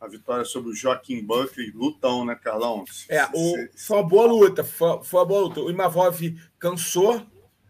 [0.00, 2.84] a vitória sobre o Joaquim Buckley, lutão, né, Carlão?
[3.08, 5.60] É, o, foi uma boa luta, foi, foi uma boa luta.
[5.60, 6.20] O Imavov
[6.66, 7.24] cansou,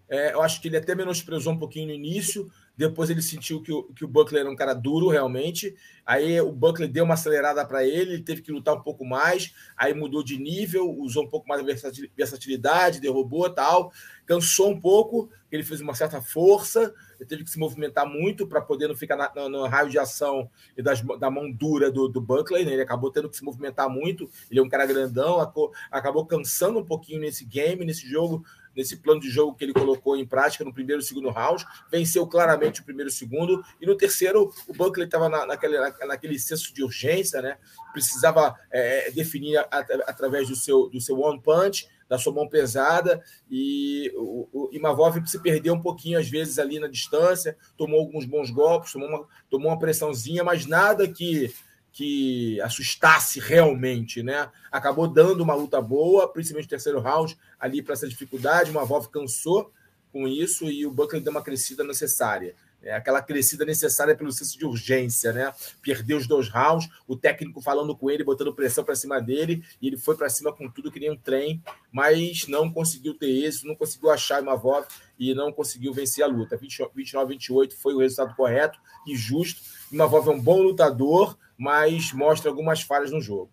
[0.09, 3.73] é, eu acho que ele até menosprezou um pouquinho no início, depois ele sentiu que
[3.73, 5.75] o, que o Buckley era um cara duro, realmente.
[6.05, 9.55] Aí o Buckley deu uma acelerada para ele, ele teve que lutar um pouco mais.
[9.77, 13.91] Aí mudou de nível, usou um pouco mais de versatilidade, derrubou tal.
[14.27, 18.61] Cansou um pouco, ele fez uma certa força, ele teve que se movimentar muito para
[18.61, 22.21] poder não ficar na, no, raio de ação e das, da mão dura do, do
[22.21, 22.65] Buckley.
[22.65, 22.73] Né?
[22.73, 24.29] Ele acabou tendo que se movimentar muito.
[24.51, 28.45] Ele é um cara grandão, acabou, acabou cansando um pouquinho nesse game, nesse jogo
[28.77, 32.27] nesse plano de jogo que ele colocou em prática no primeiro e segundo round, venceu
[32.27, 36.73] claramente o primeiro e segundo, e no terceiro o Buckley estava na, naquele, naquele senso
[36.75, 37.57] de urgência, né?
[37.93, 42.49] precisava é, definir a, a, através do seu, do seu one punch, da sua mão
[42.49, 47.99] pesada, e o, o Imavov se perdeu um pouquinho às vezes ali na distância, tomou
[47.99, 51.53] alguns bons golpes, tomou uma, tomou uma pressãozinha, mas nada que
[51.97, 54.51] que assustasse realmente, né?
[54.71, 58.71] Acabou dando uma luta boa, principalmente no terceiro round, ali para essa dificuldade.
[58.71, 59.73] Uma Volve cansou
[60.13, 62.55] com isso e o Buckley deu uma crescida necessária.
[62.83, 65.55] É aquela crescida necessária pelo senso de urgência, né?
[65.81, 69.87] Perdeu os dois rounds, o técnico falando com ele, botando pressão para cima dele, e
[69.87, 73.67] ele foi para cima com tudo que nem um trem, mas não conseguiu ter êxito,
[73.67, 76.59] não conseguiu achar uma volta e não conseguiu vencer a luta.
[76.59, 79.63] 29 28 foi o resultado correto e justo.
[79.91, 83.51] Imavov é um bom lutador, mas mostra algumas falhas no jogo.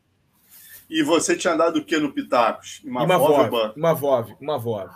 [0.89, 2.82] E você tinha dado o que no Pitacos?
[2.84, 4.89] Imavov, Imavov, Imavov.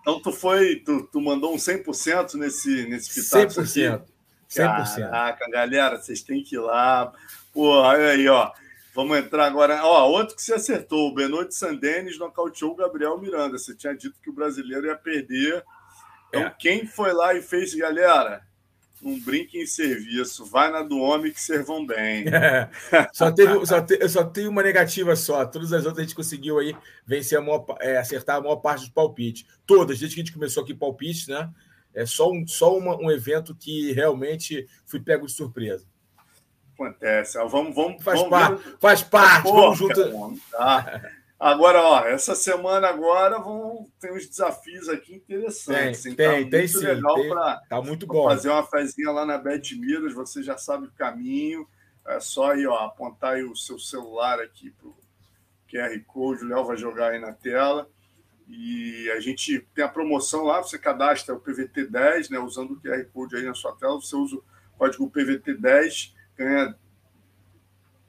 [0.00, 3.94] Então tu foi, tu, tu mandou um 100% nesse, nesse Pitacos 100%.
[3.94, 4.12] Aqui?
[4.50, 5.10] 100%.
[5.10, 7.12] Caraca, galera, vocês têm que ir lá.
[7.52, 8.52] Pô, olha aí, ó.
[8.94, 9.84] Vamos entrar agora.
[9.84, 13.56] Ó, outro que você acertou, o Benoit Sandenis nocauteou o Gabriel Miranda.
[13.56, 15.64] Você tinha dito que o brasileiro ia perder.
[16.28, 16.54] Então, é.
[16.58, 18.42] quem foi lá e fez, galera?
[19.02, 22.24] Não brinque em serviço, vai na do homem que servam bem.
[22.92, 23.08] É.
[23.12, 25.44] Só teve, só te, eu só tenho uma negativa só.
[25.44, 28.80] Todas as outras a gente conseguiu aí vencer a maior, é, acertar a maior parte
[28.80, 29.46] dos palpites.
[29.66, 31.50] Todas, desde que a gente começou aqui palpites, né?
[31.94, 35.86] É só um, só uma, um evento que realmente fui pego de surpresa.
[36.74, 37.38] Acontece.
[37.48, 40.40] Vamos, vamos, faz, vamos parte, faz parte, vamos junto.
[40.50, 41.02] Tá.
[41.42, 46.04] Agora, ó, essa semana agora vão ter uns desafios aqui interessantes.
[46.04, 46.84] Tem, tem, tá tem sim.
[46.84, 48.28] Legal tem, pra, tá muito bom.
[48.28, 51.66] fazer uma fezinha lá na Bet Miras, você já sabe o caminho.
[52.06, 54.96] É só aí, ó, apontar aí o seu celular aqui pro
[55.68, 57.90] QR Code, o Léo vai jogar aí na tela.
[58.48, 62.38] E a gente tem a promoção lá, você cadastra o PVT10, né?
[62.38, 64.44] Usando o QR Code aí na sua tela, você usa o
[64.78, 66.78] código PVT10, ganha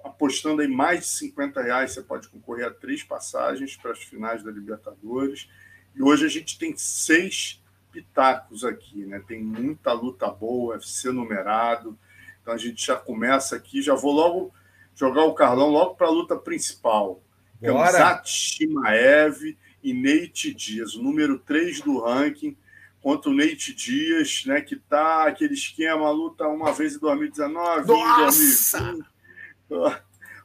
[0.04, 4.44] apostando em mais de 50 reais, você pode concorrer a três passagens para as finais
[4.44, 5.50] da Libertadores.
[5.96, 9.24] E hoje a gente tem seis pitacos aqui, né?
[9.28, 11.98] Tem muita luta boa, UFC numerado.
[12.42, 14.54] Então a gente já começa aqui, já vou logo
[14.96, 17.22] jogar o Carlão logo para a luta principal.
[17.62, 22.58] Kamzat Shimaev e Nate Dias, o número 3 do ranking,
[23.02, 24.60] contra o Nate Dias, né?
[24.62, 28.78] Que tá aquele esquema, luta uma vez em 2019, Nossa!
[28.80, 29.13] em 2020.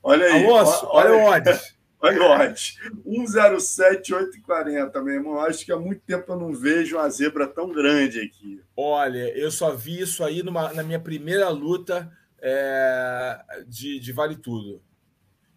[0.02, 0.44] Olha aí.
[0.44, 1.76] Alonso, olha, olha o odds.
[2.00, 2.78] Olha o odds.
[3.06, 5.40] 1,07,840, meu irmão.
[5.40, 8.62] Acho que há muito tempo eu não vejo uma zebra tão grande aqui.
[8.76, 12.10] Olha, eu só vi isso aí numa, na minha primeira luta
[12.40, 14.80] é, de, de Vale Tudo.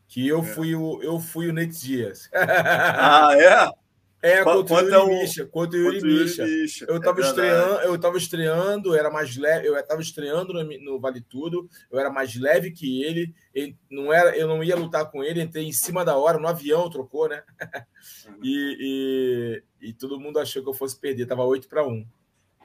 [0.08, 0.44] Que eu, é.
[0.44, 2.30] fui, o, eu fui o Nate Dias.
[2.34, 3.82] Ah, é?
[4.22, 5.46] É, contra o Yuri Misha.
[5.48, 6.46] Contra o Yuri Misha.
[6.88, 11.00] Eu estava é estreando, eu estava estreando, era mais leve, eu estava estreando no, no,
[11.00, 15.10] Vale Tudo, eu era mais leve que ele, ele, não era, eu não ia lutar
[15.10, 17.44] com ele, entrei em cima da hora, no avião, trocou, né?
[18.44, 22.06] e, e, e, todo mundo achou que eu fosse perder, tava 8 para 1.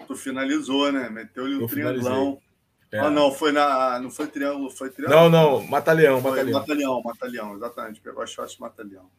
[0.07, 1.09] Tu finalizou, né?
[1.09, 2.39] Meteu-lhe um triangulão.
[2.93, 3.01] É.
[3.01, 3.99] Ah, não, foi na.
[3.99, 5.19] Não foi triângulo, foi triângulo.
[5.19, 6.61] Não, não, Matalhão, Matalhão.
[6.61, 8.01] Matalhão, Matalhão, exatamente.
[8.01, 9.11] Pegou a shot Matalhão.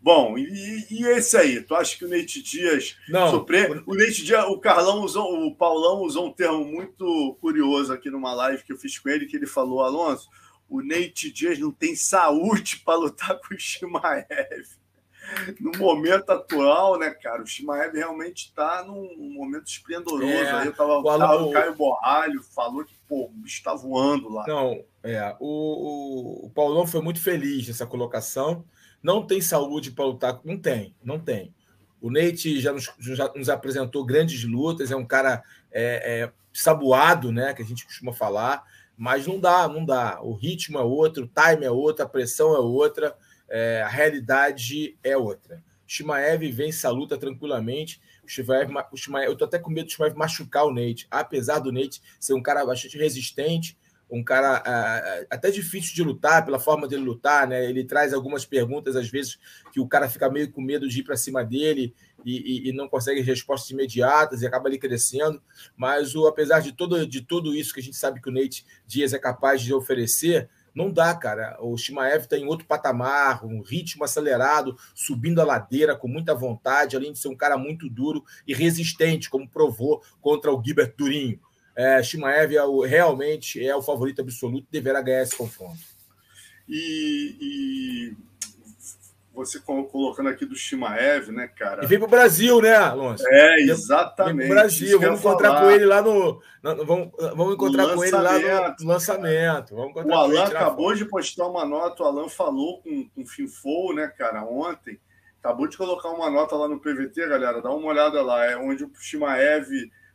[0.00, 1.60] Bom, e, e, esse aí?
[1.60, 3.44] Tu acha que o Neite Dias não.
[3.86, 8.32] O Neite Dias, o Carlão usou, o Paulão usou um termo muito curioso aqui numa
[8.32, 10.28] live que eu fiz com ele, que ele falou, Alonso,
[10.68, 14.66] o Neite Dias não tem saúde para lutar com o Shimaev.
[15.60, 20.32] No momento atual, né, cara, o Shimaev realmente está num momento esplendoroso.
[20.32, 23.74] É, aí eu tava, o, Alan, o Caio Borralho falou que pô, o bicho está
[23.74, 24.46] voando lá.
[24.46, 28.64] Não, é, o, o, o Paulão foi muito feliz nessa colocação.
[29.02, 30.40] Não tem saúde para lutar.
[30.44, 31.54] Não tem, não tem.
[32.00, 37.32] O Nate já nos, já nos apresentou grandes lutas, é um cara é, é, saboado,
[37.32, 37.52] né?
[37.54, 38.64] Que a gente costuma falar,
[38.96, 40.20] mas não dá, não dá.
[40.22, 43.16] O ritmo é outro, o time é outro, a pressão é outra,
[43.48, 45.62] é, a realidade é outra.
[45.86, 48.00] Shimaev vence a luta tranquilamente.
[48.22, 51.58] O Shimaev, o Shimaev, eu tô até com medo do Shimaev machucar o Nate, apesar
[51.60, 53.76] do Nate ser um cara bastante resistente,
[54.10, 57.68] um cara uh, até difícil de lutar pela forma dele lutar, né?
[57.68, 59.38] Ele traz algumas perguntas às vezes
[59.72, 61.94] que o cara fica meio com medo de ir para cima dele
[62.24, 65.42] e, e, e, não consegue respostas imediatas e acaba ali crescendo.
[65.76, 68.64] Mas o apesar de todo de tudo isso que a gente sabe que o Nate
[68.86, 71.58] Dias é capaz de oferecer, não dá, cara.
[71.60, 76.96] O Shimaev está em outro patamar, um ritmo acelerado, subindo a ladeira com muita vontade,
[76.96, 81.40] além de ser um cara muito duro e resistente, como provou contra o Gilbert Durinho.
[81.78, 85.78] É, Shimaev é o, realmente é o favorito absoluto, deverá ganhar esse confronto.
[86.68, 88.16] E, e
[89.32, 91.84] você colocando aqui do Shimaev, né, cara?
[91.84, 93.22] E vem para o Brasil, né, Alonso?
[93.28, 94.38] É, exatamente.
[94.38, 95.60] Vem para o Brasil, vamos encontrar falar.
[95.60, 96.42] com ele lá no.
[96.60, 99.76] Vamos, vamos encontrar com ele lá no lançamento.
[99.76, 103.94] Vamos o Alan acabou de postar uma nota, o Alan falou com, com o Finfou,
[103.94, 104.98] né, cara, ontem.
[105.40, 107.62] Acabou de colocar uma nota lá no PVT, galera.
[107.62, 108.44] Dá uma olhada lá.
[108.44, 109.68] É onde o Shimaev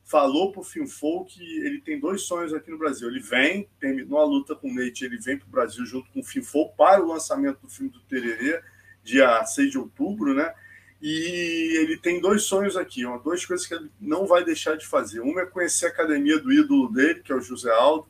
[0.03, 3.07] falou para o Finfou que ele tem dois sonhos aqui no Brasil.
[3.07, 6.19] Ele vem, terminou a luta com o Nate, ele vem para o Brasil junto com
[6.19, 8.61] o Finfou para o lançamento do filme do Tererê,
[9.03, 10.53] dia 6 de outubro, né?
[11.01, 14.87] E ele tem dois sonhos aqui, uma, duas coisas que ele não vai deixar de
[14.87, 15.19] fazer.
[15.19, 18.07] Uma é conhecer a academia do ídolo dele, que é o José Aldo,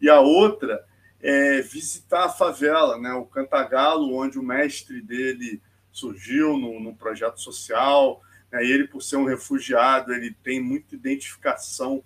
[0.00, 0.84] e a outra
[1.20, 3.12] é visitar a favela, né?
[3.12, 5.62] O Cantagalo, onde o mestre dele
[5.92, 8.20] surgiu no projeto social,
[8.52, 8.64] né?
[8.64, 12.04] Ele, por ser um refugiado, ele tem muita identificação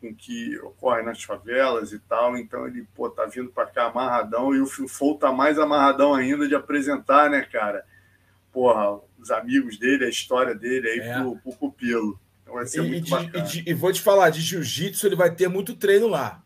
[0.00, 2.38] com o que ocorre nas favelas e tal.
[2.38, 6.46] Então ele, pô, tá vindo para cá amarradão e o Filfou tá mais amarradão ainda
[6.46, 7.84] de apresentar, né, cara?
[8.52, 11.20] Porra, os amigos dele, a história dele aí é.
[11.20, 12.18] pro, pro pupilo.
[12.42, 13.38] Então vai ser e, muito bacana.
[13.38, 16.42] E, de, e, vou te falar, de jiu-jitsu ele vai ter muito treino lá.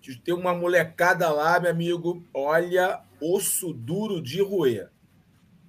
[0.00, 4.90] De ter uma molecada lá, meu amigo, olha, osso duro de roer.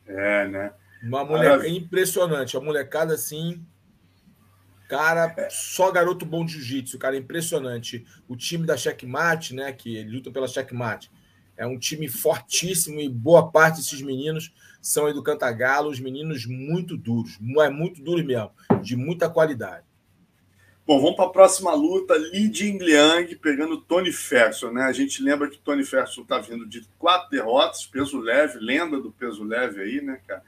[0.06, 0.74] É, né?
[1.06, 3.64] Uma mulher impressionante, a molecada assim.
[4.90, 8.06] Cara, só garoto bom de jiu-jitsu, cara, impressionante.
[8.28, 11.12] O time da Checkmate, né, que lutam pela Checkmate,
[11.58, 16.46] é um time fortíssimo e boa parte desses meninos são aí do Cantagalo, os meninos
[16.46, 18.52] muito duros, é muito duro mesmo,
[18.82, 19.86] de muita qualidade.
[20.86, 24.84] Bom, vamos para a próxima luta, Li Jingliang pegando Tony Ferguson, né?
[24.84, 29.12] A gente lembra que Tony Ferguson está vindo de quatro derrotas, peso leve, lenda do
[29.12, 30.44] peso leve aí, né, cara?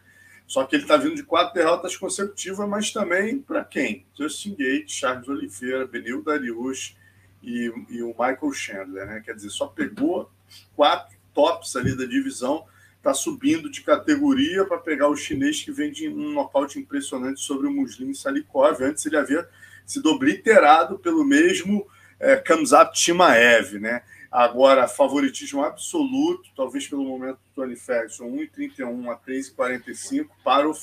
[0.47, 4.05] Só que ele está vindo de quatro derrotas consecutivas, mas também para quem?
[4.17, 6.95] Justin Gates, Charles Oliveira, Benil Darius
[7.43, 9.21] e, e, o Michael Chandler, né?
[9.23, 10.31] Quer dizer, só pegou
[10.73, 12.65] quatro tops ali da divisão,
[12.97, 17.67] está subindo de categoria para pegar o chinês que vem de um nocaute impressionante sobre
[17.67, 18.81] o Muslim Salikov.
[18.81, 19.47] Antes ele havia
[19.85, 21.85] sido obliterado pelo mesmo
[22.19, 24.01] é, Kamzat Chimaev, né?
[24.38, 30.73] Agora, favoritismo absoluto, talvez pelo momento do Tony Ferguson, 1,31 a 3,45 para o,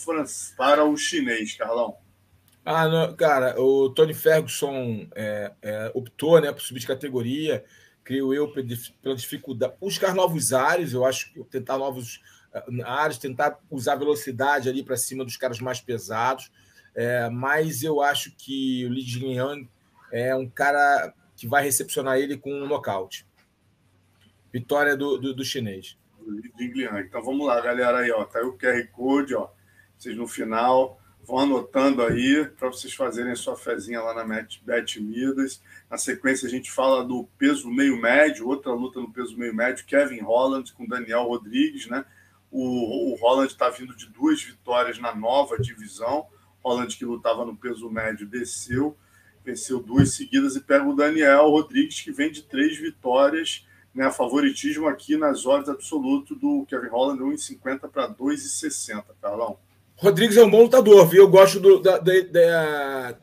[0.57, 1.97] para o chinês, Carlão.
[2.65, 7.65] Ah, não, cara, o Tony Ferguson é, é, optou né, por subir de categoria,
[8.03, 8.53] creio eu,
[9.01, 9.75] pela dificuldade.
[9.81, 12.21] Buscar novos ares, eu acho que tentar novos
[12.53, 16.51] uh, ares, tentar usar velocidade ali para cima dos caras mais pesados.
[16.93, 19.69] É, mas eu acho que o Li Jingliang
[20.11, 23.25] é um cara que vai recepcionar ele com um nocaute.
[24.59, 25.99] Vitória do, do, do chinês.
[27.01, 27.99] Então vamos lá, galera.
[27.99, 29.51] Aí, ó, tá aí o QR Code, ó.
[29.99, 35.63] Vocês no final Vão anotando aí para vocês fazerem sua fezinha lá na Bet Midas.
[35.91, 39.87] Na sequência, a gente fala do peso meio médio, outra luta no peso meio médio,
[39.87, 42.05] Kevin Holland com Daniel Rodrigues, né?
[42.51, 46.27] O, o Holland está vindo de duas vitórias na nova divisão.
[46.63, 48.95] Holland, que lutava no peso médio, desceu,
[49.43, 53.67] venceu duas seguidas e pega o Daniel Rodrigues, que vem de três vitórias.
[53.95, 59.57] Né, favoritismo aqui nas odds absoluto do Kevin Holland, 1,50 para 2,60, Carlão.
[59.97, 61.23] Rodrigues é um bom lutador, viu?
[61.23, 63.19] Eu gosto do, da, da,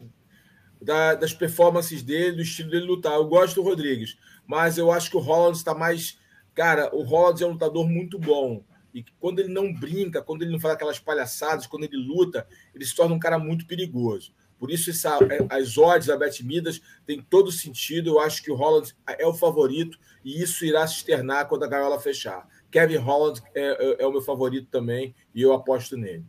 [0.81, 3.13] da, das performances dele, do estilo dele lutar.
[3.13, 4.17] Eu gosto do Rodrigues,
[4.47, 6.17] mas eu acho que o Holland está mais.
[6.53, 8.63] Cara, o Holland é um lutador muito bom.
[8.93, 12.85] E quando ele não brinca, quando ele não faz aquelas palhaçadas, quando ele luta, ele
[12.85, 14.33] se torna um cara muito perigoso.
[14.61, 15.17] Por isso, essa,
[15.49, 18.11] as odds da Bet Midas tem todo sentido.
[18.11, 21.67] Eu acho que o Holland é o favorito e isso irá se externar quando a
[21.67, 22.47] gaiola fechar.
[22.69, 26.23] Kevin Holland é, é, é o meu favorito também e eu aposto nele.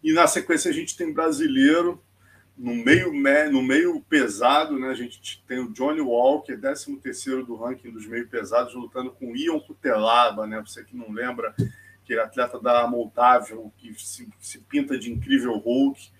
[0.00, 2.00] E na sequência a gente tem brasileiro
[2.56, 3.12] no meio,
[3.50, 4.88] no meio pesado, né?
[4.88, 9.32] A gente tem o Johnny Walker, 13 terceiro do ranking dos meio pesados, lutando com
[9.32, 10.62] o Ion Kutelaba, né?
[10.64, 11.52] Você que não lembra,
[12.04, 16.14] que é atleta da Moldávia, que se, se pinta de incrível Hulk,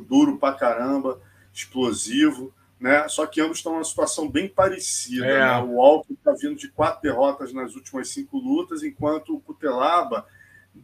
[0.00, 1.20] duro pra caramba,
[1.52, 3.06] explosivo, né?
[3.08, 5.26] Só que ambos estão numa situação bem parecida.
[5.26, 5.38] É.
[5.38, 5.58] Né?
[5.58, 10.26] O Walker está vindo de quatro derrotas nas últimas cinco lutas, enquanto o Kutelaba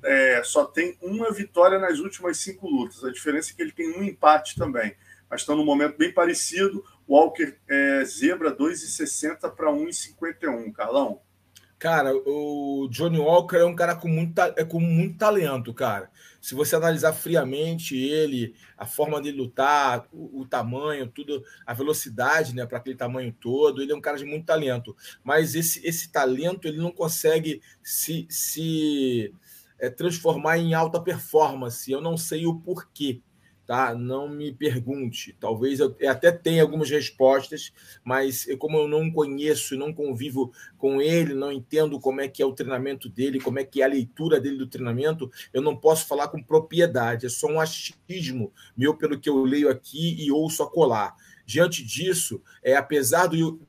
[0.05, 3.05] é, só tem uma vitória nas últimas cinco lutas.
[3.05, 4.95] A diferença é que ele tem um empate também.
[5.31, 6.85] Mas estão num momento bem parecido.
[7.09, 10.73] Walker é, zebra 2,60 para 1,51.
[10.73, 11.21] Carlão?
[11.79, 16.11] Cara, o Johnny Walker é um cara com muito, é com muito talento, cara.
[16.41, 22.53] Se você analisar friamente ele, a forma dele lutar, o, o tamanho, tudo, a velocidade,
[22.53, 24.97] né, para aquele tamanho todo, ele é um cara de muito talento.
[25.23, 29.33] Mas esse, esse talento ele não consegue se, se
[29.79, 31.91] é, transformar em alta performance.
[31.91, 33.21] Eu não sei o porquê,
[33.69, 33.95] tá?
[33.95, 35.37] Não me pergunte.
[35.39, 37.71] Talvez eu até tenha algumas respostas,
[38.03, 42.47] mas como eu não conheço, não convivo com ele, não entendo como é que é
[42.47, 46.07] o treinamento dele, como é que é a leitura dele do treinamento, eu não posso
[46.07, 47.27] falar com propriedade.
[47.27, 51.15] É só um achismo meu pelo que eu leio aqui e ouço a colar.
[51.45, 53.61] Diante disso, é, apesar do,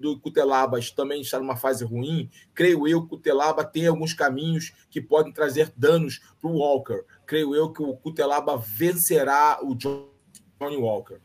[0.00, 4.72] do Cutelaba também está numa fase ruim, creio eu que o Cutelaba tem alguns caminhos
[4.90, 7.04] que podem trazer danos para o Walker.
[7.32, 11.16] Creio eu que o Cutelaba vencerá o Johnny Walker.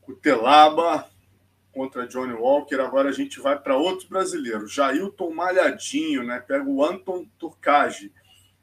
[0.00, 1.08] Cutelaba
[1.70, 2.74] contra Johnny Walker.
[2.80, 6.40] Agora a gente vai para outro brasileiro, Jailton Malhadinho, né?
[6.40, 8.12] Pega o Anton Turcage.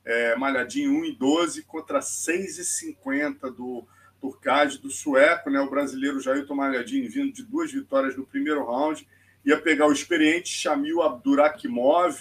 [0.04, 3.88] É, Malhadinho 1 e 12 contra 6,50 do
[4.20, 9.08] Turcade, do sueco, né, o brasileiro Jailton Malhadinho, vindo de duas vitórias no primeiro round,
[9.46, 12.18] ia pegar o experiente Shamil Abdurakimov,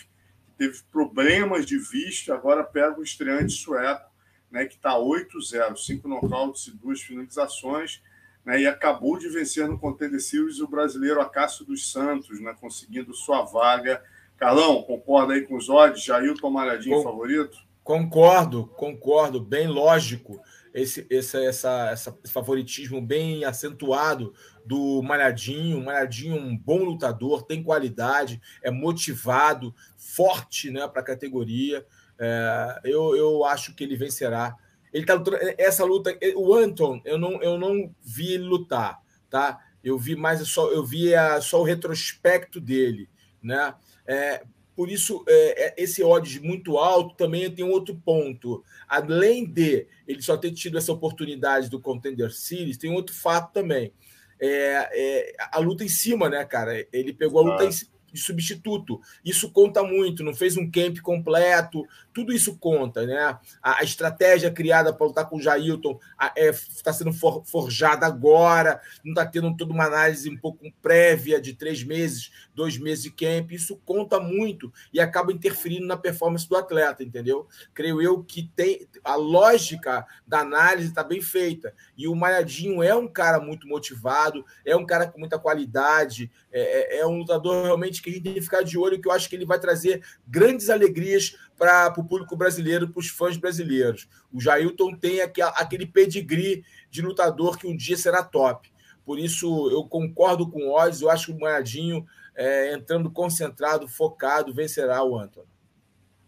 [0.57, 4.11] teve problemas de vista, agora pega o estreante sueco,
[4.51, 8.03] né, que está 8-0, cinco nocautes e duas finalizações,
[8.45, 13.13] né, e acabou de vencer no Contender Series o brasileiro Acácio dos Santos, né, conseguindo
[13.15, 14.03] sua vaga.
[14.37, 16.05] Carlão, concorda aí com os odds?
[16.05, 17.03] Jailton Malhadinho Com...
[17.03, 17.59] favorito?
[17.83, 20.41] Concordo, concordo, bem lógico
[20.75, 24.35] esse, esse, essa, essa, favoritismo bem acentuado
[24.67, 25.81] do Malhadinho.
[25.81, 31.87] Malhadinho, um bom lutador, tem qualidade, é motivado, forte né, para a categoria.
[32.19, 34.57] É, eu, eu acho que ele vencerá.
[34.93, 39.01] Ele tá lutando, essa luta, o Anton, eu não, eu não vi ele lutar,
[39.31, 39.61] tá?
[39.83, 43.09] Eu vi mais só, eu vi a, só o retrospecto dele,
[43.43, 43.75] né?
[44.07, 44.45] É,
[44.77, 48.65] por isso, é, é, esse odds muito alto também tem outro ponto.
[48.89, 53.93] Além de ele só ter tido essa oportunidade do Contender Series, tem outro fato também.
[54.41, 56.87] É, é, a luta em cima, né, cara?
[56.93, 59.01] Ele pegou a luta em cima de substituto.
[59.25, 63.37] Isso conta muito, não fez um camp completo, tudo isso conta, né?
[63.61, 66.53] A, a estratégia criada para lutar com o Jailton está é,
[66.85, 71.55] tá sendo for, forjada agora, não está tendo toda uma análise um pouco prévia de
[71.55, 76.57] três meses, dois meses de camp, isso conta muito e acaba interferindo na performance do
[76.57, 77.49] atleta, entendeu?
[77.75, 81.75] Creio eu que tem a lógica da análise está bem feita.
[81.97, 86.99] E o Malhadinho é um cara muito motivado, é um cara com muita qualidade, é,
[86.99, 89.13] é, é um lutador realmente que a gente tem que ficar de olho, que eu
[89.13, 94.07] acho que ele vai trazer grandes alegrias para o público brasileiro, para os fãs brasileiros.
[94.31, 98.73] O Jailton tem aquele pedigree de lutador que um dia será top.
[99.05, 103.89] Por isso, eu concordo com o Oz, eu acho que o Moedinho, é, entrando concentrado,
[103.89, 105.49] focado, vencerá o Antônio.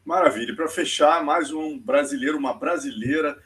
[0.05, 0.55] Maravilha.
[0.55, 3.39] Para fechar, mais um brasileiro, uma brasileira,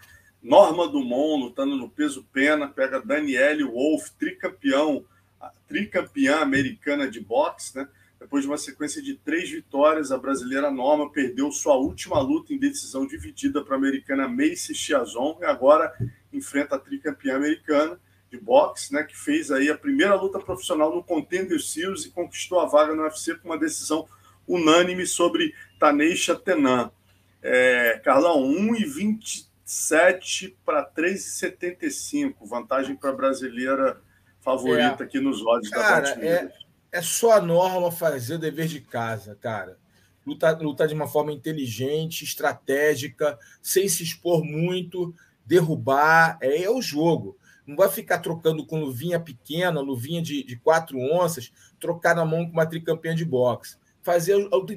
[0.43, 5.05] Norma Dumont, lutando no peso pena, pega Daniele Wolf, tricampeão,
[5.67, 7.89] tricampeã americana de boxe, né?
[8.21, 12.59] Depois de uma sequência de três vitórias, a brasileira Norma perdeu sua última luta em
[12.59, 15.91] decisão dividida para a americana Macy Chiazon e agora
[16.31, 17.99] enfrenta a tricampeã americana
[18.31, 22.61] de boxe, né, que fez aí a primeira luta profissional no Contender Series e conquistou
[22.61, 24.07] a vaga no UFC com uma decisão
[24.47, 26.93] unânime sobre Taneisha Tenan.
[27.43, 34.01] É, Carlão, 1,27 para 3,75, vantagem para a brasileira
[34.41, 35.07] favorita é.
[35.07, 36.53] aqui nos olhos cara, da é,
[36.93, 39.79] é só a norma fazer o dever de casa, cara.
[40.27, 45.15] Lutar, lutar de uma forma inteligente, estratégica, sem se expor muito,
[45.47, 47.37] derrubar, é, é o jogo.
[47.67, 52.45] Não vai ficar trocando com luvinha pequena, luvinha de, de quatro onças, trocar na mão
[52.45, 53.79] com uma tricampeã de boxe.
[54.03, 54.73] Fazer algo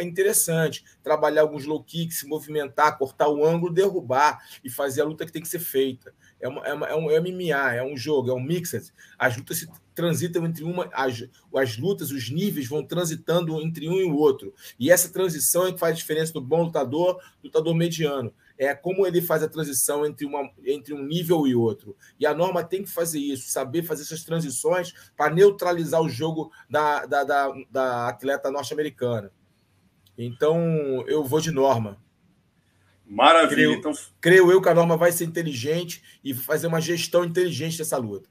[0.00, 5.24] interessante, trabalhar alguns low kicks, se movimentar, cortar o ângulo, derrubar e fazer a luta
[5.24, 6.12] que tem que ser feita.
[6.38, 8.92] É, uma, é, uma, é um é MMA, é um jogo, é um mixed.
[9.18, 10.88] As lutas se transitam entre uma.
[10.92, 11.26] As,
[11.56, 14.54] as lutas, os níveis vão transitando entre um e o outro.
[14.78, 18.74] E essa transição é que faz a diferença do bom lutador do lutador mediano é
[18.74, 21.96] como ele faz a transição entre, uma, entre um nível e outro.
[22.18, 26.50] E a norma tem que fazer isso, saber fazer essas transições para neutralizar o jogo
[26.68, 29.30] da, da, da, da atleta norte-americana.
[30.16, 31.98] Então, eu vou de norma.
[33.06, 33.54] Maravilha.
[33.54, 33.92] Creio, então...
[34.20, 38.28] creio eu que a norma vai ser inteligente e fazer uma gestão inteligente dessa luta.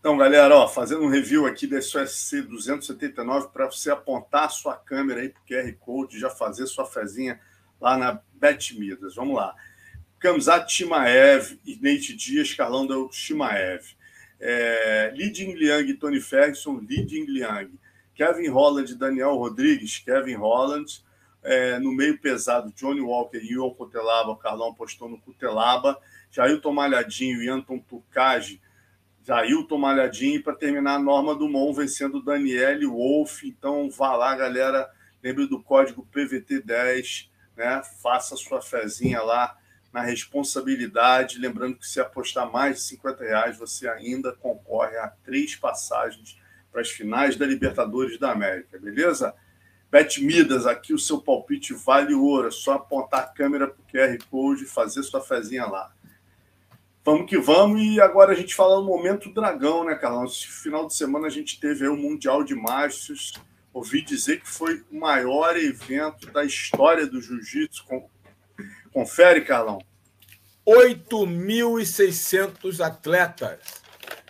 [0.00, 4.76] Então, galera, ó, fazendo um review aqui desse UFC 279 para você apontar a sua
[4.76, 7.40] câmera aí para o QR Code, já fazer sua fezinha
[7.80, 9.16] lá na Betmidas.
[9.16, 9.56] Vamos lá.
[10.20, 13.82] Kamzat Shimaev e Nate Dias, Carlão da Shimaev.
[14.40, 17.76] É, Li Jingliang e Tony Ferguson, Li Jingliang.
[18.14, 21.04] Kevin Holland e Daniel Rodrigues, Kevin Holland.
[21.42, 25.98] É, no meio pesado, Johnny Walker e Ion Cutelaba, o Carlão apostou no Cutelaba.
[26.30, 28.60] Jailton Malhadinho e Anton Turcage,
[29.28, 30.42] Jailton Malhadinho.
[30.42, 33.44] Para terminar, a Norma Dumont vencendo Daniele Wolf.
[33.44, 34.90] Então, vá lá, galera.
[35.22, 37.82] Lembre do código PVT10 né?
[38.00, 39.58] Faça sua fezinha lá
[39.92, 41.40] na responsabilidade.
[41.40, 46.80] Lembrando que se apostar mais de 50 reais, você ainda concorre a três passagens para
[46.80, 49.34] as finais da Libertadores da América, beleza?
[49.90, 52.48] Bet Midas, aqui o seu palpite vale ouro.
[52.48, 55.92] É só apontar a câmera para o QR Code e fazer sua fezinha lá.
[57.10, 57.80] Vamos que vamos.
[57.80, 60.26] E agora a gente fala no momento dragão, né, Carlão?
[60.26, 63.32] Esse final de semana a gente teve o Mundial de Masters
[63.72, 67.86] ouvi dizer que foi o maior evento da história do jiu-jitsu.
[68.92, 69.78] Confere, Carlão.
[70.66, 73.58] 8.600 atletas.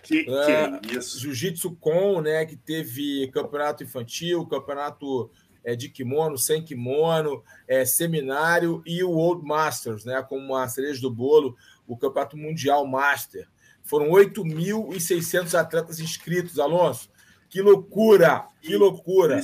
[0.01, 1.19] Que, que é, isso?
[1.19, 5.29] Jiu-Jitsu com, né, que teve campeonato infantil, campeonato
[5.63, 11.01] é, de kimono, sem kimono, é, seminário e o Old Masters, né, como a cereja
[11.01, 11.55] do bolo,
[11.89, 13.47] o campeonato mundial Master.
[13.83, 17.09] Foram 8.600 atletas inscritos, Alonso.
[17.49, 18.45] Que loucura!
[18.61, 19.41] Que loucura!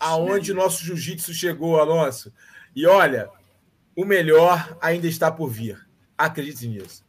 [0.00, 2.32] Aonde o nosso jiu-jitsu chegou, Alonso.
[2.74, 3.28] E olha,
[3.94, 5.78] o melhor ainda está por vir.
[6.16, 7.04] Acredite nisso.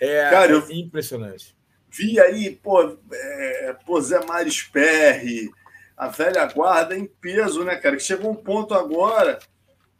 [0.00, 1.56] É, Cara, impressionante.
[1.88, 5.48] Vi aí, pô, é, pô Zé Maris Perry,
[5.96, 7.96] a velha guarda em peso, né, cara?
[7.96, 9.38] Que chegou um ponto agora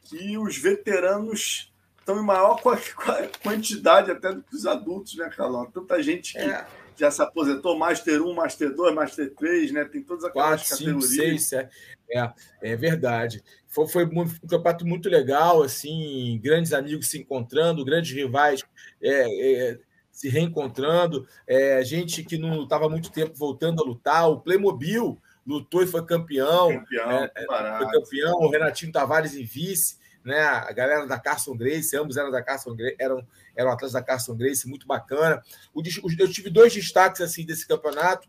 [0.02, 1.71] que os veteranos
[2.02, 2.60] estão em maior
[3.42, 5.70] quantidade até do que os adultos, né, Carlão?
[5.70, 6.38] Tanta gente que.
[6.38, 9.84] É já se aposentou, Master 1, Master 2, Master 3, né?
[9.84, 11.10] Tem todas aquelas 4, categorias.
[11.10, 11.68] 5, 6, é,
[12.10, 12.32] é,
[12.62, 13.42] é verdade.
[13.66, 18.62] Foi, foi um campeonato muito legal, assim, grandes amigos se encontrando, grandes rivais
[19.02, 19.78] é, é,
[20.10, 25.82] se reencontrando, é, gente que não estava muito tempo voltando a lutar, o Playmobil lutou
[25.82, 27.32] e foi campeão, campeão é,
[27.78, 30.40] foi campeão, o Renatinho Tavares em vice, né?
[30.40, 34.36] A galera da Carson Grace, ambos eram da Carson Grace, eram, eram atletas da Carson
[34.36, 35.42] Grace, muito bacana.
[35.74, 35.82] O,
[36.18, 38.28] eu tive dois destaques assim desse campeonato.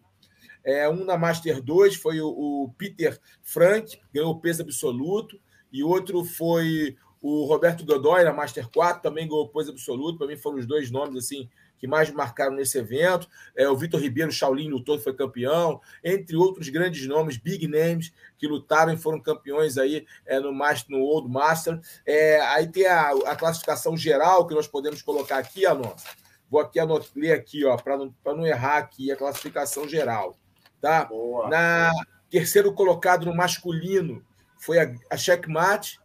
[0.64, 5.40] É, um na Master 2 foi o, o Peter Frank, ganhou peso absoluto,
[5.72, 10.18] e outro foi o Roberto Godoy na Master 4, também ganhou peso absoluto.
[10.18, 11.50] Para mim foram os dois nomes assim
[11.84, 13.28] que mais marcaram nesse evento.
[13.54, 18.48] É, o Vitor Ribeiro Shaolin lutou foi campeão, entre outros grandes nomes, big names, que
[18.48, 21.82] lutaram e foram campeões aí é, no, Master, no Old Master.
[22.06, 26.06] É, aí tem a, a, classificação geral que nós podemos colocar aqui, Alonso.
[26.50, 30.38] Vou aqui anotar, ler aqui, ó, para não, não errar aqui a classificação geral.
[30.80, 31.04] Tá?
[31.04, 31.50] Boa.
[31.50, 31.92] Na
[32.30, 34.24] Terceiro colocado no masculino
[34.58, 36.00] foi a, a Checkmate.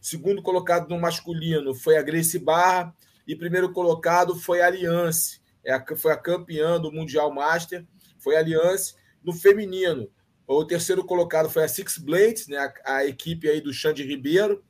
[0.00, 2.94] Segundo colocado no masculino foi a Grace Barra.
[3.26, 5.40] E primeiro colocado foi a Alliance.
[5.64, 7.84] É a, foi a campeã do Mundial Master.
[8.18, 8.94] Foi a Alliance.
[9.22, 10.08] No feminino,
[10.46, 14.64] o terceiro colocado foi a Six Blades, né, a, a equipe aí do Xande Ribeiro.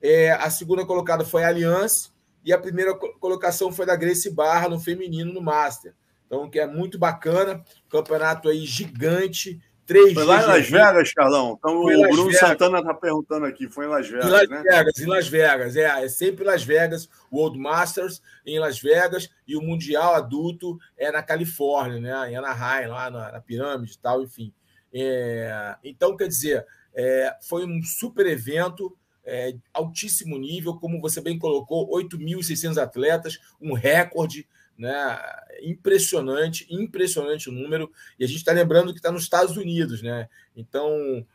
[0.00, 2.10] É, a segunda colocada foi a Alliance.
[2.44, 5.92] E a primeira colocação foi da Grace Barra no feminino no Master.
[6.26, 7.64] Então, que é muito bacana.
[7.88, 9.60] Campeonato aí gigante.
[9.86, 11.54] Três foi lá em Las Vegas, Carlão.
[11.56, 12.40] Então foi o Bruno Vegas.
[12.40, 13.68] Santana está perguntando aqui.
[13.68, 14.26] Foi em Las Vegas.
[14.26, 14.62] Em Las né?
[14.62, 15.76] Vegas, em Las Vegas.
[15.76, 20.76] É, é sempre Las Vegas, o World Masters em Las Vegas e o Mundial Adulto
[20.98, 22.32] é na Califórnia, né?
[22.32, 24.52] Em Anaheim, lá na, na pirâmide e tal, enfim.
[24.92, 28.96] É, então, quer dizer, é, foi um super evento.
[29.28, 34.46] É, altíssimo nível, como você bem colocou, 8.600 atletas, um recorde
[34.78, 35.18] né?
[35.62, 37.90] Impressionante, impressionante o número.
[38.18, 40.28] E a gente está lembrando que está nos Estados Unidos, né?
[40.54, 41.26] Então,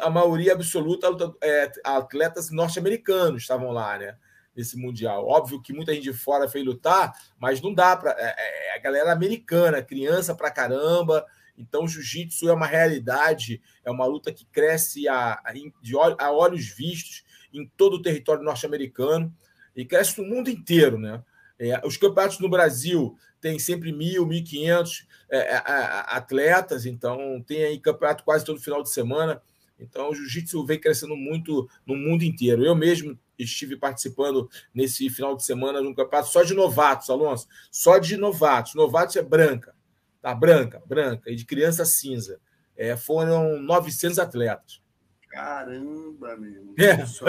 [0.00, 1.08] a maioria absoluta
[1.40, 4.16] é atletas norte-americanos estavam lá, né?
[4.54, 5.26] Nesse Mundial.
[5.26, 8.10] Óbvio que muita gente de fora foi lutar, mas não dá para.
[8.18, 11.24] É, é, é, a galera americana, criança pra caramba.
[11.56, 16.66] Então, jiu-jitsu é uma realidade, é uma luta que cresce a, a, de, a olhos
[16.68, 19.32] vistos em todo o território norte-americano
[19.76, 21.22] e cresce no mundo inteiro, né?
[21.62, 25.62] É, os campeonatos no Brasil têm sempre mil, mil e quinhentos é, é,
[26.08, 29.40] atletas, então tem aí campeonato quase todo final de semana.
[29.78, 32.64] Então o jiu-jitsu vem crescendo muito no mundo inteiro.
[32.64, 37.46] Eu mesmo estive participando nesse final de semana de um campeonato só de novatos, Alonso,
[37.70, 38.74] só de novatos.
[38.74, 39.72] Novatos é branca,
[40.20, 40.34] tá?
[40.34, 42.40] Branca, branca, e de criança cinza.
[42.76, 44.82] É, foram 900 atletas.
[45.28, 46.74] Caramba, meu.
[46.76, 47.06] É.
[47.06, 47.24] Só,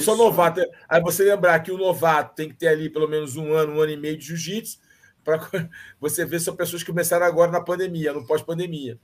[0.00, 0.62] só novato.
[0.88, 3.80] Aí você lembrar que o novato tem que ter ali pelo menos um ano, um
[3.80, 4.78] ano e meio de jiu-jitsu,
[5.22, 5.38] para
[6.00, 8.98] você ver são pessoas que começaram agora na pandemia, no pós-pandemia,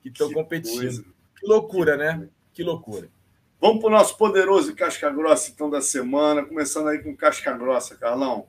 [0.00, 0.78] que estão competindo.
[0.80, 1.04] Coisa.
[1.38, 2.26] Que loucura, né?
[2.54, 3.10] Que loucura.
[3.60, 7.96] Vamos para o nosso poderoso Casca Grossa, então, da semana, começando aí com Casca Grossa,
[7.96, 8.46] Carlão.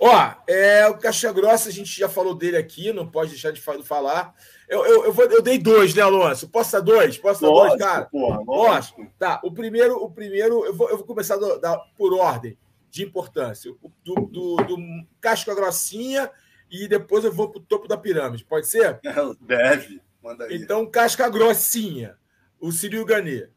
[0.00, 3.60] Ó, é, o Casca Grossa, a gente já falou dele aqui, não pode deixar de
[3.60, 4.32] falar.
[4.68, 6.48] Eu, eu, eu, vou, eu dei dois, né, Alonso?
[6.48, 7.18] Posso dar dois?
[7.18, 8.04] Posso dar lógico, dois, cara?
[8.04, 8.94] Porra, Posso?
[9.18, 12.56] Tá, o primeiro, o primeiro eu, vou, eu vou começar do, da, por ordem
[12.90, 13.74] de importância.
[14.04, 14.76] Do, do, do
[15.20, 16.30] casca grossinha
[16.70, 18.44] e depois eu vou para o topo da pirâmide.
[18.44, 19.00] Pode ser?
[19.40, 20.00] Deve.
[20.22, 20.56] Manda aí.
[20.56, 22.16] Então, casca grossinha,
[22.60, 23.48] o Cyril Ganê.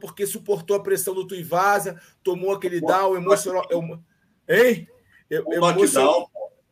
[0.00, 3.64] Porque suportou a pressão do Tuivasa, tomou aquele down emocional.
[4.48, 4.88] Hein?
[5.30, 6.30] Eu, emocional,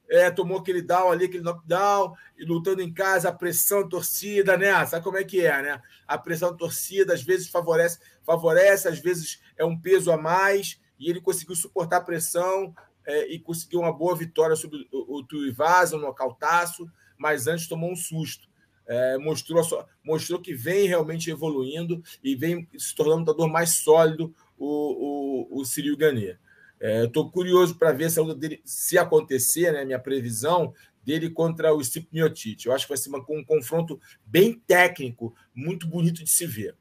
[0.09, 4.85] é, tomou aquele down ali, aquele knockdown, e lutando em casa, a pressão torcida, né?
[4.87, 5.83] Sabe como é que é, né?
[6.07, 11.11] A pressão torcida às vezes favorece, favorece, às vezes é um peso a mais, e
[11.11, 15.97] ele conseguiu suportar a pressão é, e conseguiu uma boa vitória sobre o, o Tuivasa,
[15.97, 18.49] um nocautaço, mas antes tomou um susto.
[18.89, 19.61] É, mostrou,
[20.05, 25.61] mostrou que vem realmente evoluindo e vem se tornando um lutador mais sólido o, o,
[25.61, 26.39] o Cyril Gane.
[26.87, 30.72] É, Estou curioso para ver se a luta dele, se acontecer, né, minha previsão,
[31.05, 32.64] dele contra o Stipe Miocic.
[32.64, 36.76] Eu acho que vai ser uma, um confronto bem técnico, muito bonito de se ver.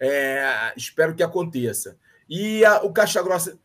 [0.00, 1.96] É, espero que aconteça.
[2.28, 3.56] E a, o caixa grossa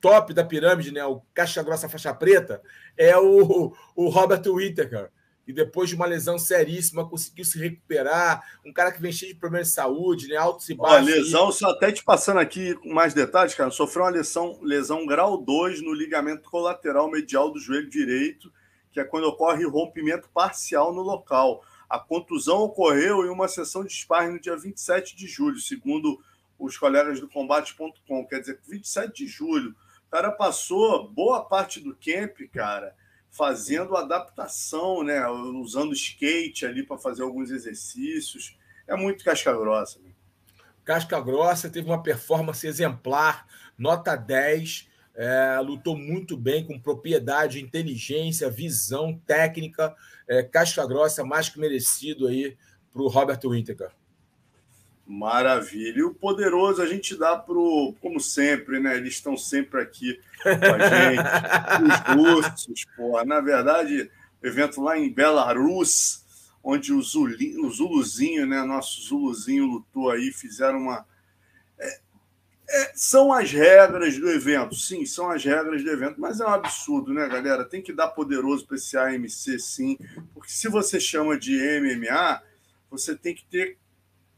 [0.00, 2.62] top da pirâmide, né, o caixa grossa faixa preta,
[2.96, 5.10] é o, o Robert Whittaker
[5.46, 8.42] e depois de uma lesão seríssima conseguiu se recuperar.
[8.64, 10.36] Um cara que vem cheio de problemas de saúde, né?
[10.36, 11.08] Altos e baixos.
[11.08, 15.06] Olha, lesão, só até te passando aqui com mais detalhes, cara, sofreu uma lesão, lesão
[15.06, 18.52] grau 2 no ligamento colateral medial do joelho direito,
[18.90, 21.62] que é quando ocorre rompimento parcial no local.
[21.88, 26.20] A contusão ocorreu em uma sessão de sparring no dia 27 de julho, segundo
[26.58, 29.74] os colegas do combate.com, quer dizer, 27 de julho.
[30.08, 32.94] O cara passou boa parte do camp, cara,
[33.36, 35.26] fazendo adaptação, né?
[35.28, 38.56] Usando skate ali para fazer alguns exercícios.
[38.86, 39.98] É muito casca grossa.
[40.00, 40.10] Né?
[40.84, 44.88] Casca grossa teve uma performance exemplar, nota 10.
[45.14, 49.94] É, lutou muito bem, com propriedade, inteligência, visão, técnica.
[50.28, 52.56] É, casca grossa, mais que merecido aí
[52.92, 53.90] para o Robert Whittaker.
[55.06, 56.00] Maravilha.
[56.00, 58.96] E o poderoso a gente dá pro, como sempre, né?
[58.96, 62.16] Eles estão sempre aqui com a gente.
[62.16, 63.24] Os russos, porra.
[63.24, 64.10] Na verdade,
[64.42, 66.24] evento lá em Belarus,
[66.62, 68.62] onde o, Zuli, o Zuluzinho, né?
[68.64, 71.06] Nosso Zuluzinho lutou aí, fizeram uma.
[71.78, 72.00] É,
[72.68, 76.48] é, são as regras do evento, sim, são as regras do evento, mas é um
[76.48, 77.64] absurdo, né, galera?
[77.64, 79.96] Tem que dar poderoso para esse AMC, sim,
[80.34, 82.42] porque se você chama de MMA,
[82.90, 83.78] você tem que ter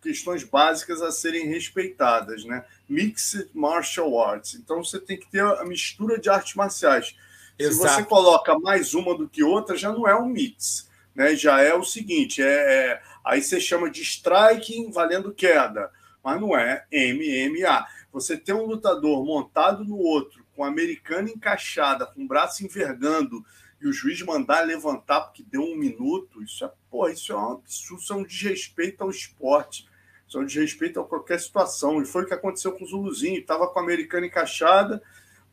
[0.01, 2.65] questões básicas a serem respeitadas, né?
[2.89, 4.55] Mixed Martial Arts.
[4.55, 7.17] Então você tem que ter a mistura de artes marciais.
[7.59, 7.75] Exato.
[7.75, 10.89] Se você coloca mais uma do que outra, já não é um mix.
[11.15, 15.91] né, já é o seguinte: é, é aí você chama de striking valendo queda,
[16.23, 17.87] mas não é MMA.
[18.13, 23.45] Você tem um lutador montado no outro, com a americana encaixada, com o braço envergando,
[23.81, 27.53] e o juiz mandar levantar porque deu um minuto, isso é, pô, isso é um
[27.53, 29.88] absurdo, isso é um desrespeito ao esporte,
[30.29, 32.03] isso é um desrespeito a qualquer situação.
[32.03, 35.03] E foi o que aconteceu com o Zuluzinho, estava com a americana encaixada,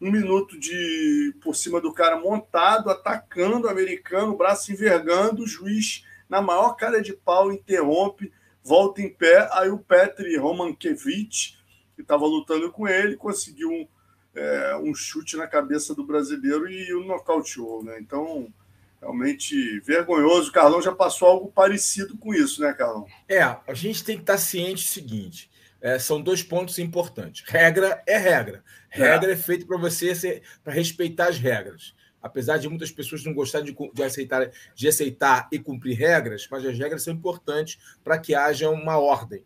[0.02, 6.06] um minuto de por cima do cara montado, atacando o americano, braço envergando, o juiz,
[6.28, 9.48] na maior cara de pau, interrompe, volta em pé.
[9.54, 11.58] Aí o Petri Romankiewicz,
[11.96, 13.88] que estava lutando com ele, conseguiu um,
[14.36, 17.82] é, um chute na cabeça do brasileiro e o nocauteou.
[17.82, 17.98] Né?
[18.02, 18.54] Então,
[19.00, 20.50] realmente vergonhoso.
[20.50, 23.06] O Carlão já passou algo parecido com isso, né, Carlão?
[23.28, 25.50] É, a gente tem que estar ciente do seguinte:
[25.82, 27.44] é, são dois pontos importantes.
[27.48, 28.64] Regra é regra.
[28.90, 31.94] Regra é, é feita para você para respeitar as regras.
[32.22, 36.66] Apesar de muitas pessoas não gostarem de, de, aceitar, de aceitar e cumprir regras, mas
[36.66, 39.44] as regras são importantes para que haja uma ordem.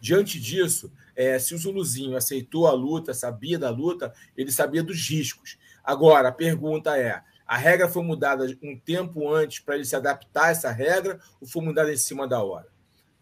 [0.00, 5.08] Diante disso, é, se o Zuluzinho aceitou a luta, sabia da luta, ele sabia dos
[5.08, 5.58] riscos.
[5.82, 7.22] Agora, a pergunta é:
[7.54, 11.46] a regra foi mudada um tempo antes para ele se adaptar a essa regra ou
[11.46, 12.74] foi mudada em cima da hora?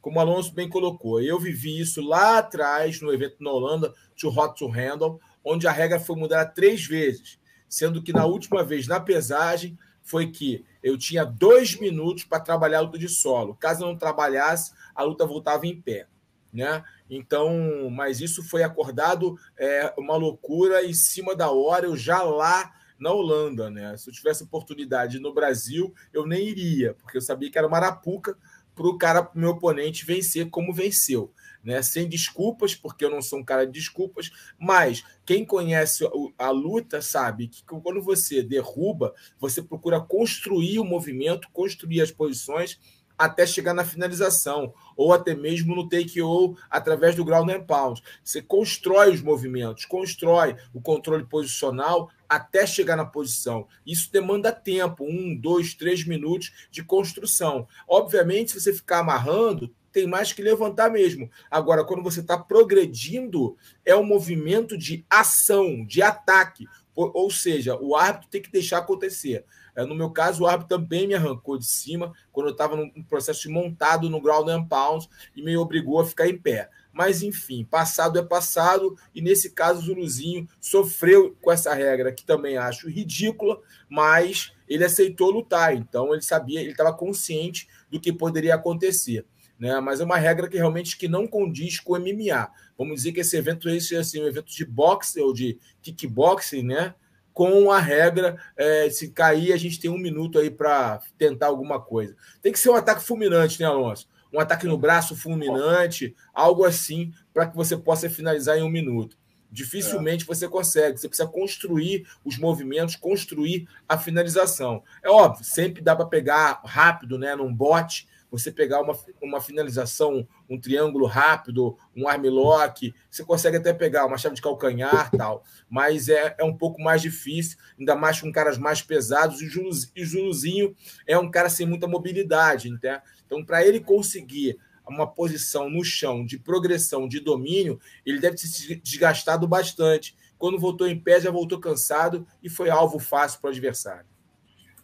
[0.03, 4.29] como o Alonso bem colocou, eu vivi isso lá atrás, no evento na Holanda, to
[4.29, 8.89] Hot to Handle, onde a regra foi mudada três vezes, sendo que na última vez,
[8.89, 13.55] na pesagem, foi que eu tinha dois minutos para trabalhar a luta de solo.
[13.55, 16.09] Caso eu não trabalhasse, a luta voltava em pé.
[16.53, 16.83] Né?
[17.09, 22.73] Então, mas isso foi acordado é, uma loucura em cima da hora, eu já lá
[23.03, 23.97] na Holanda, né?
[23.97, 28.37] Se eu tivesse oportunidade no Brasil, eu nem iria, porque eu sabia que era Marapuca,
[28.75, 31.33] para o cara, meu oponente, vencer como venceu.
[31.63, 31.83] Né?
[31.83, 37.03] Sem desculpas, porque eu não sou um cara de desculpas, mas quem conhece a, luta
[37.03, 42.81] sabe que quando você derruba, você procura construir o movimento, construir as posições
[43.17, 48.03] até chegar na finalização, ou até mesmo no take-o através do ground and pound.
[48.25, 53.67] Você constrói os movimentos, constrói o controle posicional até chegar na posição.
[53.87, 57.69] Isso demanda tempo, um, dois, três minutos de construção.
[57.87, 61.31] Obviamente, se você ficar amarrando, tem mais que levantar mesmo.
[61.51, 66.67] Agora, quando você está progredindo, é um movimento de ação, de ataque.
[66.95, 69.45] Ou seja, o árbitro tem que deixar acontecer.
[69.75, 73.05] É, no meu caso, o árbitro também me arrancou de cima quando eu estava no
[73.05, 76.69] processo montado no ground and pound e me obrigou a ficar em pé.
[76.93, 82.25] Mas, enfim, passado é passado, e nesse caso o Zuluzinho sofreu com essa regra, que
[82.25, 88.13] também acho ridícula, mas ele aceitou lutar, então ele sabia, ele estava consciente do que
[88.13, 89.25] poderia acontecer.
[89.59, 89.79] Né?
[89.81, 92.51] Mas é uma regra que realmente que não condiz com o MMA.
[92.77, 96.95] Vamos dizer que esse evento esse, assim, um evento de boxe ou de kickboxing, né?
[97.33, 101.81] com a regra, é, se cair, a gente tem um minuto aí para tentar alguma
[101.81, 102.15] coisa.
[102.43, 104.07] Tem que ser um ataque fulminante, né, Alonso?
[104.33, 109.17] Um ataque no braço fulminante, algo assim, para que você possa finalizar em um minuto.
[109.51, 110.27] Dificilmente é.
[110.27, 110.99] você consegue.
[110.99, 114.83] Você precisa construir os movimentos, construir a finalização.
[115.03, 120.27] É óbvio, sempre dá para pegar rápido, né, num bote, você pegar uma, uma finalização,
[120.49, 126.09] um triângulo rápido, um armlock, você consegue até pegar uma chave de calcanhar tal, mas
[126.09, 130.75] é, é um pouco mais difícil, ainda mais com caras mais pesados, e o Juluzinho
[131.07, 133.03] é um cara sem muita mobilidade, né?
[133.27, 134.59] então para ele conseguir
[134.89, 140.17] uma posição no chão de progressão, de domínio, ele deve ter se desgastado bastante.
[140.39, 144.12] Quando voltou em pé, já voltou cansado e foi alvo fácil para o adversário.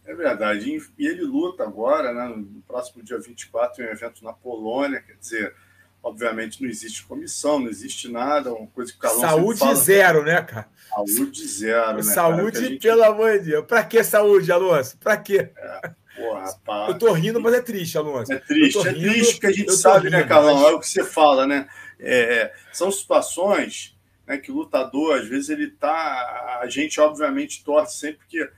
[0.05, 0.81] É verdade.
[0.97, 5.15] E ele luta agora, né, no próximo dia 24, em um evento na Polônia, quer
[5.17, 5.55] dizer,
[6.01, 10.23] obviamente não existe comissão, não existe nada, uma coisa que o Calão Saúde fala, zero,
[10.23, 10.67] né, cara?
[10.89, 12.03] Saúde zero, né?
[12.03, 12.81] Saúde, cara, gente...
[12.81, 13.65] pelo amor de Deus.
[13.65, 14.97] Pra que saúde, Alonso?
[14.97, 15.51] Pra quê?
[15.55, 16.89] É, porra, rapaz.
[16.89, 18.33] Eu tô rindo, mas é triste, Alonso.
[18.33, 20.55] É triste, é rindo, triste porque a gente sabe, né, rindo, né, Carlão?
[20.55, 20.71] Mas...
[20.71, 21.67] É o que você fala, né?
[21.99, 23.95] É, são situações
[24.25, 26.59] né, que o lutador, às vezes, ele tá.
[26.61, 28.49] A gente, obviamente, torce sempre que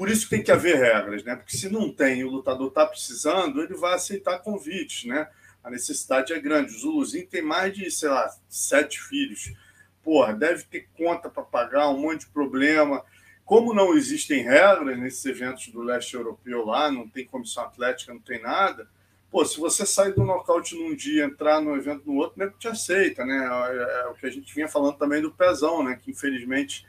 [0.00, 1.36] por isso que tem que haver regras, né?
[1.36, 5.28] Porque se não tem o lutador está precisando, ele vai aceitar convites, né?
[5.62, 6.74] A necessidade é grande.
[6.74, 9.52] O Zuluzinho tem mais de, sei lá, sete filhos.
[10.02, 13.04] Porra, deve ter conta para pagar, um monte de problema.
[13.44, 18.22] Como não existem regras nesses eventos do leste europeu lá, não tem comissão atlética, não
[18.22, 18.88] tem nada.
[19.30, 22.68] Pô, se você sair do nocaute num dia, entrar num evento no outro, nem te
[22.68, 23.36] aceita, né?
[23.36, 26.00] É, é o que a gente vinha falando também do pezão, né?
[26.02, 26.86] Que infelizmente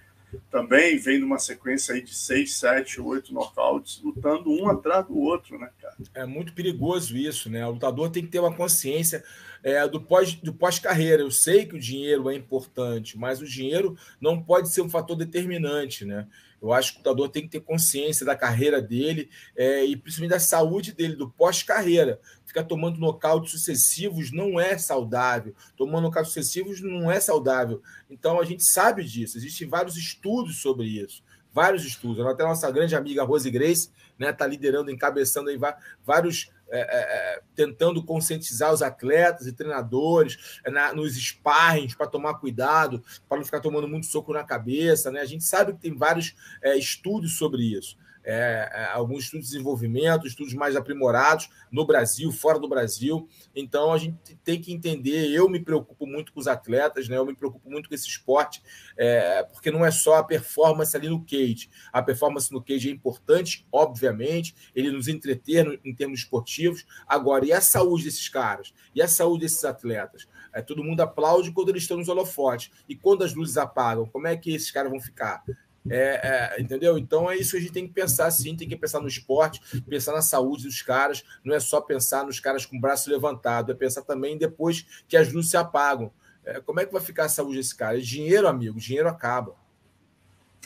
[0.49, 5.57] também vem numa sequência aí de seis, sete, oito nocautes, lutando um atrás do outro,
[5.57, 5.95] né, cara?
[6.13, 7.65] É muito perigoso isso, né?
[7.65, 9.23] O lutador tem que ter uma consciência
[9.63, 10.45] é, do pós-carreira.
[10.45, 11.21] Do pós -carreira.
[11.21, 15.15] Eu sei que o dinheiro é importante, mas o dinheiro não pode ser um fator
[15.15, 16.27] determinante, né?
[16.61, 20.31] Eu acho que o lutador tem que ter consciência da carreira dele é, e principalmente
[20.31, 22.19] da saúde dele, do pós-carreira.
[22.45, 25.55] Ficar tomando nocautes sucessivos não é saudável.
[25.75, 27.81] Tomando nocautes sucessivos não é saudável.
[28.09, 29.37] Então a gente sabe disso.
[29.37, 31.23] Existem vários estudos sobre isso.
[31.51, 32.25] Vários estudos.
[32.25, 35.59] Até nossa grande amiga Rose Grace está né, tá liderando, encabeçando aí
[36.05, 42.07] vários é, é, é, tentando conscientizar os atletas e treinadores é, na, nos sparrings para
[42.07, 45.11] tomar cuidado, para não ficar tomando muito soco na cabeça.
[45.11, 45.19] Né?
[45.19, 49.53] A gente sabe que tem vários é, estudos sobre isso é, é, alguns estudos de
[49.53, 53.27] desenvolvimento, estudos mais aprimorados no Brasil, fora do Brasil.
[53.55, 55.31] Então a gente tem que entender.
[55.31, 57.17] Eu me preocupo muito com os atletas, né?
[57.17, 58.61] Eu me preocupo muito com esse esporte,
[58.97, 61.69] é, porque não é só a performance ali no cage.
[61.91, 66.85] A performance no cage é importante, obviamente, ele nos entreter em termos esportivos.
[67.07, 68.73] Agora, e a saúde desses caras?
[68.93, 70.27] E a saúde desses atletas?
[70.53, 72.71] É, todo mundo aplaude quando eles estão nos holofotes.
[72.87, 75.43] E quando as luzes apagam, como é que esses caras vão ficar?
[75.89, 76.97] É, é, entendeu?
[76.97, 79.81] Então é isso que a gente tem que pensar sim, tem que pensar no esporte,
[79.81, 83.71] pensar na saúde dos caras, não é só pensar nos caras com o braço levantado,
[83.71, 86.11] é pensar também depois que as luzes se apagam.
[86.45, 87.97] É, como é que vai ficar a saúde desse cara?
[87.97, 89.55] É dinheiro, amigo, dinheiro acaba.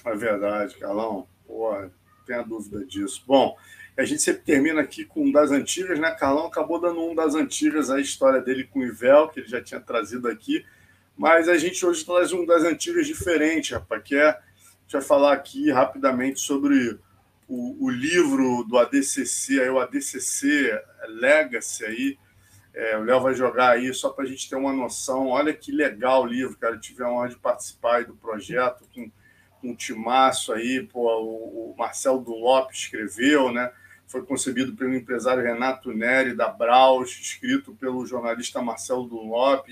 [0.05, 1.27] É verdade, Carlão.
[1.47, 1.91] Porra,
[2.25, 3.23] tenha dúvida disso.
[3.25, 3.57] Bom,
[3.97, 6.11] a gente sempre termina aqui com um das antigas, né?
[6.11, 9.61] Carlão acabou dando um das antigas, a história dele com o Ivel, que ele já
[9.61, 10.65] tinha trazido aqui.
[11.17, 14.37] Mas a gente hoje traz um das antigas diferente, rapaz, que é
[14.85, 16.97] gente vai falar aqui rapidamente sobre
[17.47, 22.17] o, o livro do ADCC, aí, o ADCC Legacy aí.
[22.73, 25.29] É, o Léo vai jogar aí só para a gente ter uma noção.
[25.29, 26.75] Olha que legal o livro, cara.
[26.75, 29.09] Eu tive a honra de participar do projeto com,
[29.61, 30.83] com um timaço aí.
[30.83, 33.71] Pô, o, o Marcelo Dunlop escreveu, né?
[34.07, 39.67] Foi concebido pelo empresário Renato Neri, da Braus, escrito pelo jornalista Marcelo Dunlop,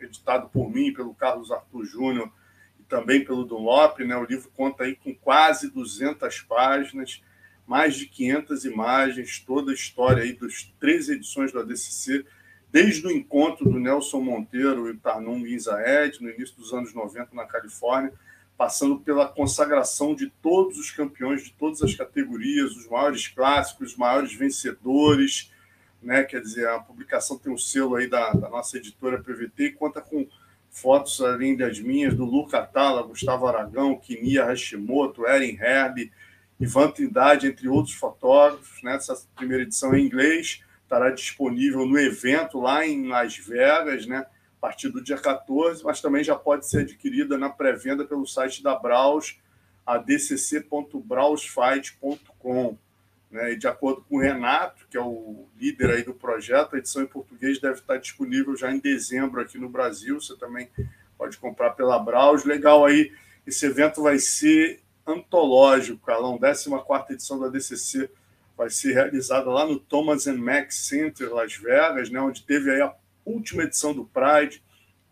[0.00, 2.32] editado por mim, pelo Carlos Arthur Júnior
[2.94, 3.98] também pelo Dunlop.
[4.04, 4.16] Né?
[4.16, 7.20] O livro conta aí com quase 200 páginas,
[7.66, 12.24] mais de 500 imagens, toda a história aí das três edições do ADCC,
[12.70, 17.44] desde o encontro do Nelson Monteiro e Tarnum Guinzaed, no início dos anos 90 na
[17.44, 18.12] Califórnia,
[18.56, 23.96] passando pela consagração de todos os campeões de todas as categorias, os maiores clássicos, os
[23.96, 25.50] maiores vencedores,
[26.00, 26.22] né?
[26.22, 30.00] Quer dizer, a publicação tem um selo aí da, da nossa editora PVT e conta
[30.00, 30.28] com
[30.74, 36.10] fotos além das minhas, do Luca Tala, Gustavo Aragão, Kinia Hashimoto, Erin Herb,
[36.58, 38.82] Ivan Trindade, entre outros fotógrafos.
[38.82, 38.96] Né?
[38.96, 44.18] Essa primeira edição em inglês estará disponível no evento lá em Las Vegas, né?
[44.18, 44.26] a
[44.60, 48.76] partir do dia 14, mas também já pode ser adquirida na pré-venda pelo site da
[48.76, 49.38] Braus,
[49.86, 52.76] adcc.brausfight.com.
[53.34, 53.54] Né?
[53.54, 57.02] E de acordo com o Renato, que é o líder aí do projeto, a edição
[57.02, 60.20] em português deve estar disponível já em dezembro aqui no Brasil.
[60.20, 60.70] Você também
[61.18, 62.44] pode comprar pela Braus.
[62.44, 63.12] Legal aí,
[63.44, 66.38] esse evento vai ser antológico, Carlão.
[66.38, 66.70] 14
[67.10, 68.08] edição da DCC
[68.56, 72.20] vai ser realizada lá no Thomas Mack Center, Las Vegas, né?
[72.20, 74.62] onde teve aí a última edição do Pride,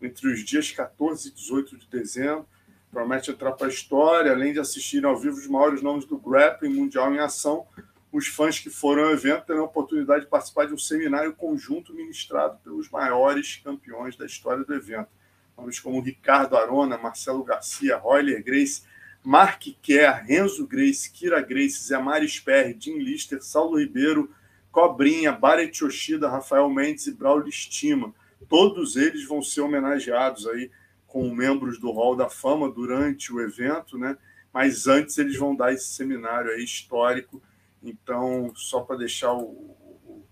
[0.01, 2.47] entre os dias 14 e 18 de dezembro.
[2.89, 6.73] Promete entrar para a história, além de assistir ao vivo os maiores nomes do grappling
[6.73, 7.67] mundial em ação
[8.13, 11.95] os fãs que foram ao evento terão a oportunidade de participar de um seminário conjunto
[11.95, 15.09] ministrado pelos maiores campeões da história do evento.
[15.57, 18.83] Nomes como Ricardo Arona, Marcelo Garcia, Royler Grace,
[19.23, 24.29] Mark Kerr, Renzo Grace, Kira Grace, Zé Maris Perry, Jim Lister, Saulo Ribeiro,
[24.71, 28.13] Cobrinha, Barret Yoshida, Rafael Mendes e Braulio Estima.
[28.47, 30.69] Todos eles vão ser homenageados aí
[31.07, 34.15] com membros do Hall da Fama durante o evento, né?
[34.53, 37.41] Mas antes eles vão dar esse seminário aí histórico
[37.83, 40.25] então, só para deixar o, o,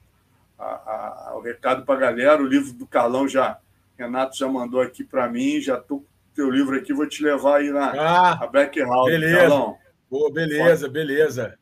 [0.57, 3.59] a, a, o recado para a galera, o livro do Carlão já,
[3.97, 7.21] Renato já mandou aqui para mim, já estou com o teu livro aqui, vou te
[7.23, 9.11] levar aí na ah, Black House.
[9.11, 9.77] Beleza, Carlão.
[10.09, 11.59] Boa, beleza, beleza.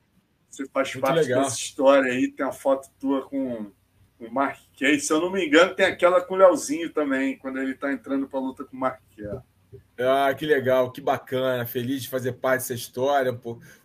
[0.49, 1.43] Você faz Muito parte legal.
[1.43, 3.71] dessa história aí, tem a foto tua com
[4.19, 4.33] o
[4.77, 4.99] Kay.
[4.99, 8.27] Se eu não me engano, tem aquela com o Leozinho também, quando ele está entrando
[8.27, 9.41] para a luta com o Kay.
[9.97, 11.65] Ah, que legal, que bacana.
[11.65, 13.37] Feliz de fazer parte dessa história,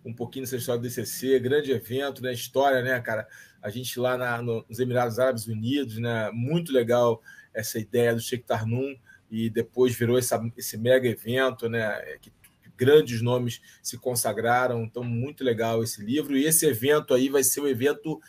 [0.04, 1.38] um pouquinho dessa história do DCC.
[1.40, 2.32] Grande evento, né?
[2.32, 3.26] História, né, cara?
[3.60, 6.30] A gente lá na, nos Emirados Árabes Unidos, né?
[6.32, 7.20] Muito legal
[7.52, 8.96] essa ideia do Sheikh Tarnum
[9.30, 12.00] e depois virou essa, esse mega evento, né?
[12.20, 12.32] Que
[12.76, 14.82] grandes nomes se consagraram.
[14.84, 16.36] Então, muito legal esse livro.
[16.36, 18.20] E esse evento aí vai ser o evento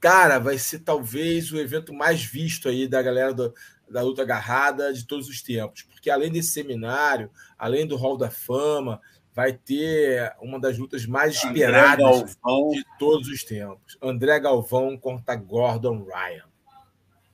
[0.00, 3.54] cara, vai ser talvez o evento mais visto aí da galera do,
[3.92, 8.30] da luta agarrada de todos os tempos, porque além desse seminário, além do Hall da
[8.30, 9.00] Fama,
[9.34, 12.36] vai ter uma das lutas mais esperadas
[12.72, 13.96] de todos os tempos.
[14.02, 16.44] André Galvão contra Gordon Ryan.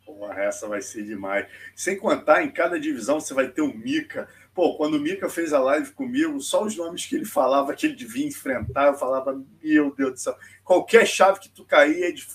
[0.04, 1.46] Porra, essa vai ser demais.
[1.74, 4.28] Sem contar, em cada divisão você vai ter o Mika.
[4.54, 7.86] Pô, quando o Mika fez a live comigo, só os nomes que ele falava que
[7.86, 10.36] ele devia enfrentar, eu falava, meu Deus do céu.
[10.64, 12.26] Qualquer chave que tu cair é, de...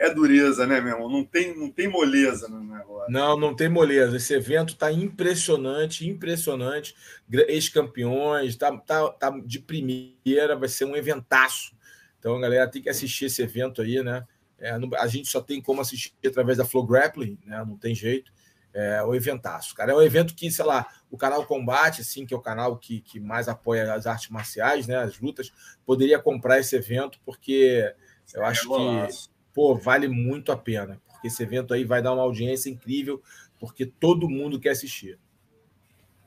[0.00, 1.10] é dureza, né, meu irmão?
[1.10, 3.12] Não tem, não tem moleza no negócio.
[3.12, 4.16] Não, não tem moleza.
[4.16, 6.96] Esse evento tá impressionante, impressionante.
[7.30, 11.76] Ex-campeões, tá, tá, tá de primeira, vai ser um eventaço.
[12.18, 14.26] Então, galera tem que assistir esse evento aí, né?
[14.58, 17.62] É, a gente só tem como assistir através da Flow Grappling, né?
[17.66, 18.32] Não tem jeito.
[18.72, 19.92] É o eventaço, cara.
[19.92, 23.02] É um evento que, sei lá, o canal Combate, assim, que é o canal que,
[23.02, 24.96] que mais apoia as artes marciais, né?
[24.96, 25.52] As lutas,
[25.84, 27.92] poderia comprar esse evento, porque
[28.32, 31.00] eu acho que pô, vale muito a pena.
[31.08, 33.22] Porque esse evento aí vai dar uma audiência incrível,
[33.58, 35.18] porque todo mundo quer assistir.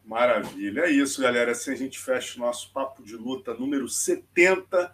[0.05, 0.81] Maravilha.
[0.81, 1.51] É isso, galera.
[1.51, 4.93] Assim a gente fecha o nosso papo de luta número 70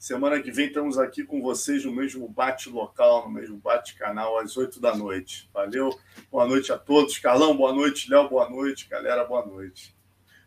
[0.00, 4.38] Semana que vem estamos aqui com vocês no mesmo bate local, no mesmo bate canal,
[4.38, 5.50] às 8 da noite.
[5.52, 5.90] Valeu,
[6.32, 7.18] boa noite a todos.
[7.18, 8.10] Carlão, boa noite.
[8.10, 8.88] Léo, boa noite.
[8.88, 9.94] Galera, boa noite.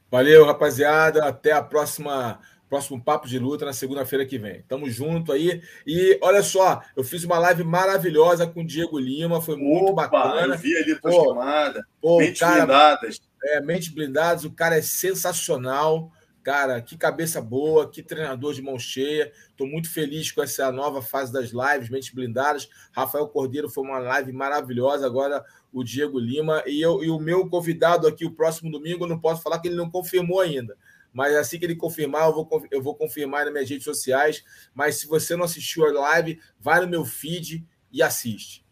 [0.09, 1.27] Valeu, rapaziada.
[1.27, 2.39] Até a próxima.
[2.73, 4.63] Próximo papo de luta na segunda-feira que vem.
[4.63, 5.61] Tamo junto aí.
[5.85, 10.07] E olha só, eu fiz uma live maravilhosa com o Diego Lima, foi muito Opa,
[10.07, 10.55] bacana.
[10.55, 11.85] Eu vi ali tua pô, chamada.
[12.03, 13.21] Mentes cara, blindadas.
[13.43, 16.11] É, Mentes blindadas, o cara é sensacional.
[16.41, 19.31] Cara, que cabeça boa, que treinador de mão cheia.
[19.51, 22.67] Estou muito feliz com essa nova fase das lives, Mentes Blindadas.
[22.91, 25.05] Rafael Cordeiro foi uma live maravilhosa.
[25.05, 26.63] Agora o Diego Lima.
[26.65, 29.67] E, eu, e o meu convidado aqui, o próximo domingo, eu não posso falar que
[29.67, 30.75] ele não confirmou ainda.
[31.13, 34.43] Mas assim que ele confirmar, eu vou, eu vou confirmar nas minhas redes sociais.
[34.73, 38.63] Mas se você não assistiu a live, vai no meu feed e assiste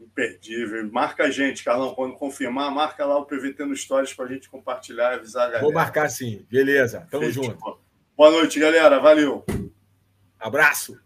[0.00, 0.90] imperdível.
[0.90, 4.48] Marca a gente, Carlão, quando confirmar, marca lá o PVT no Stories para a gente
[4.48, 5.62] compartilhar e avisar a galera.
[5.62, 7.06] Vou marcar sim, beleza.
[7.10, 7.78] Tamo junto.
[8.16, 8.98] Boa noite, galera.
[8.98, 9.44] Valeu.
[10.38, 10.98] Abraço.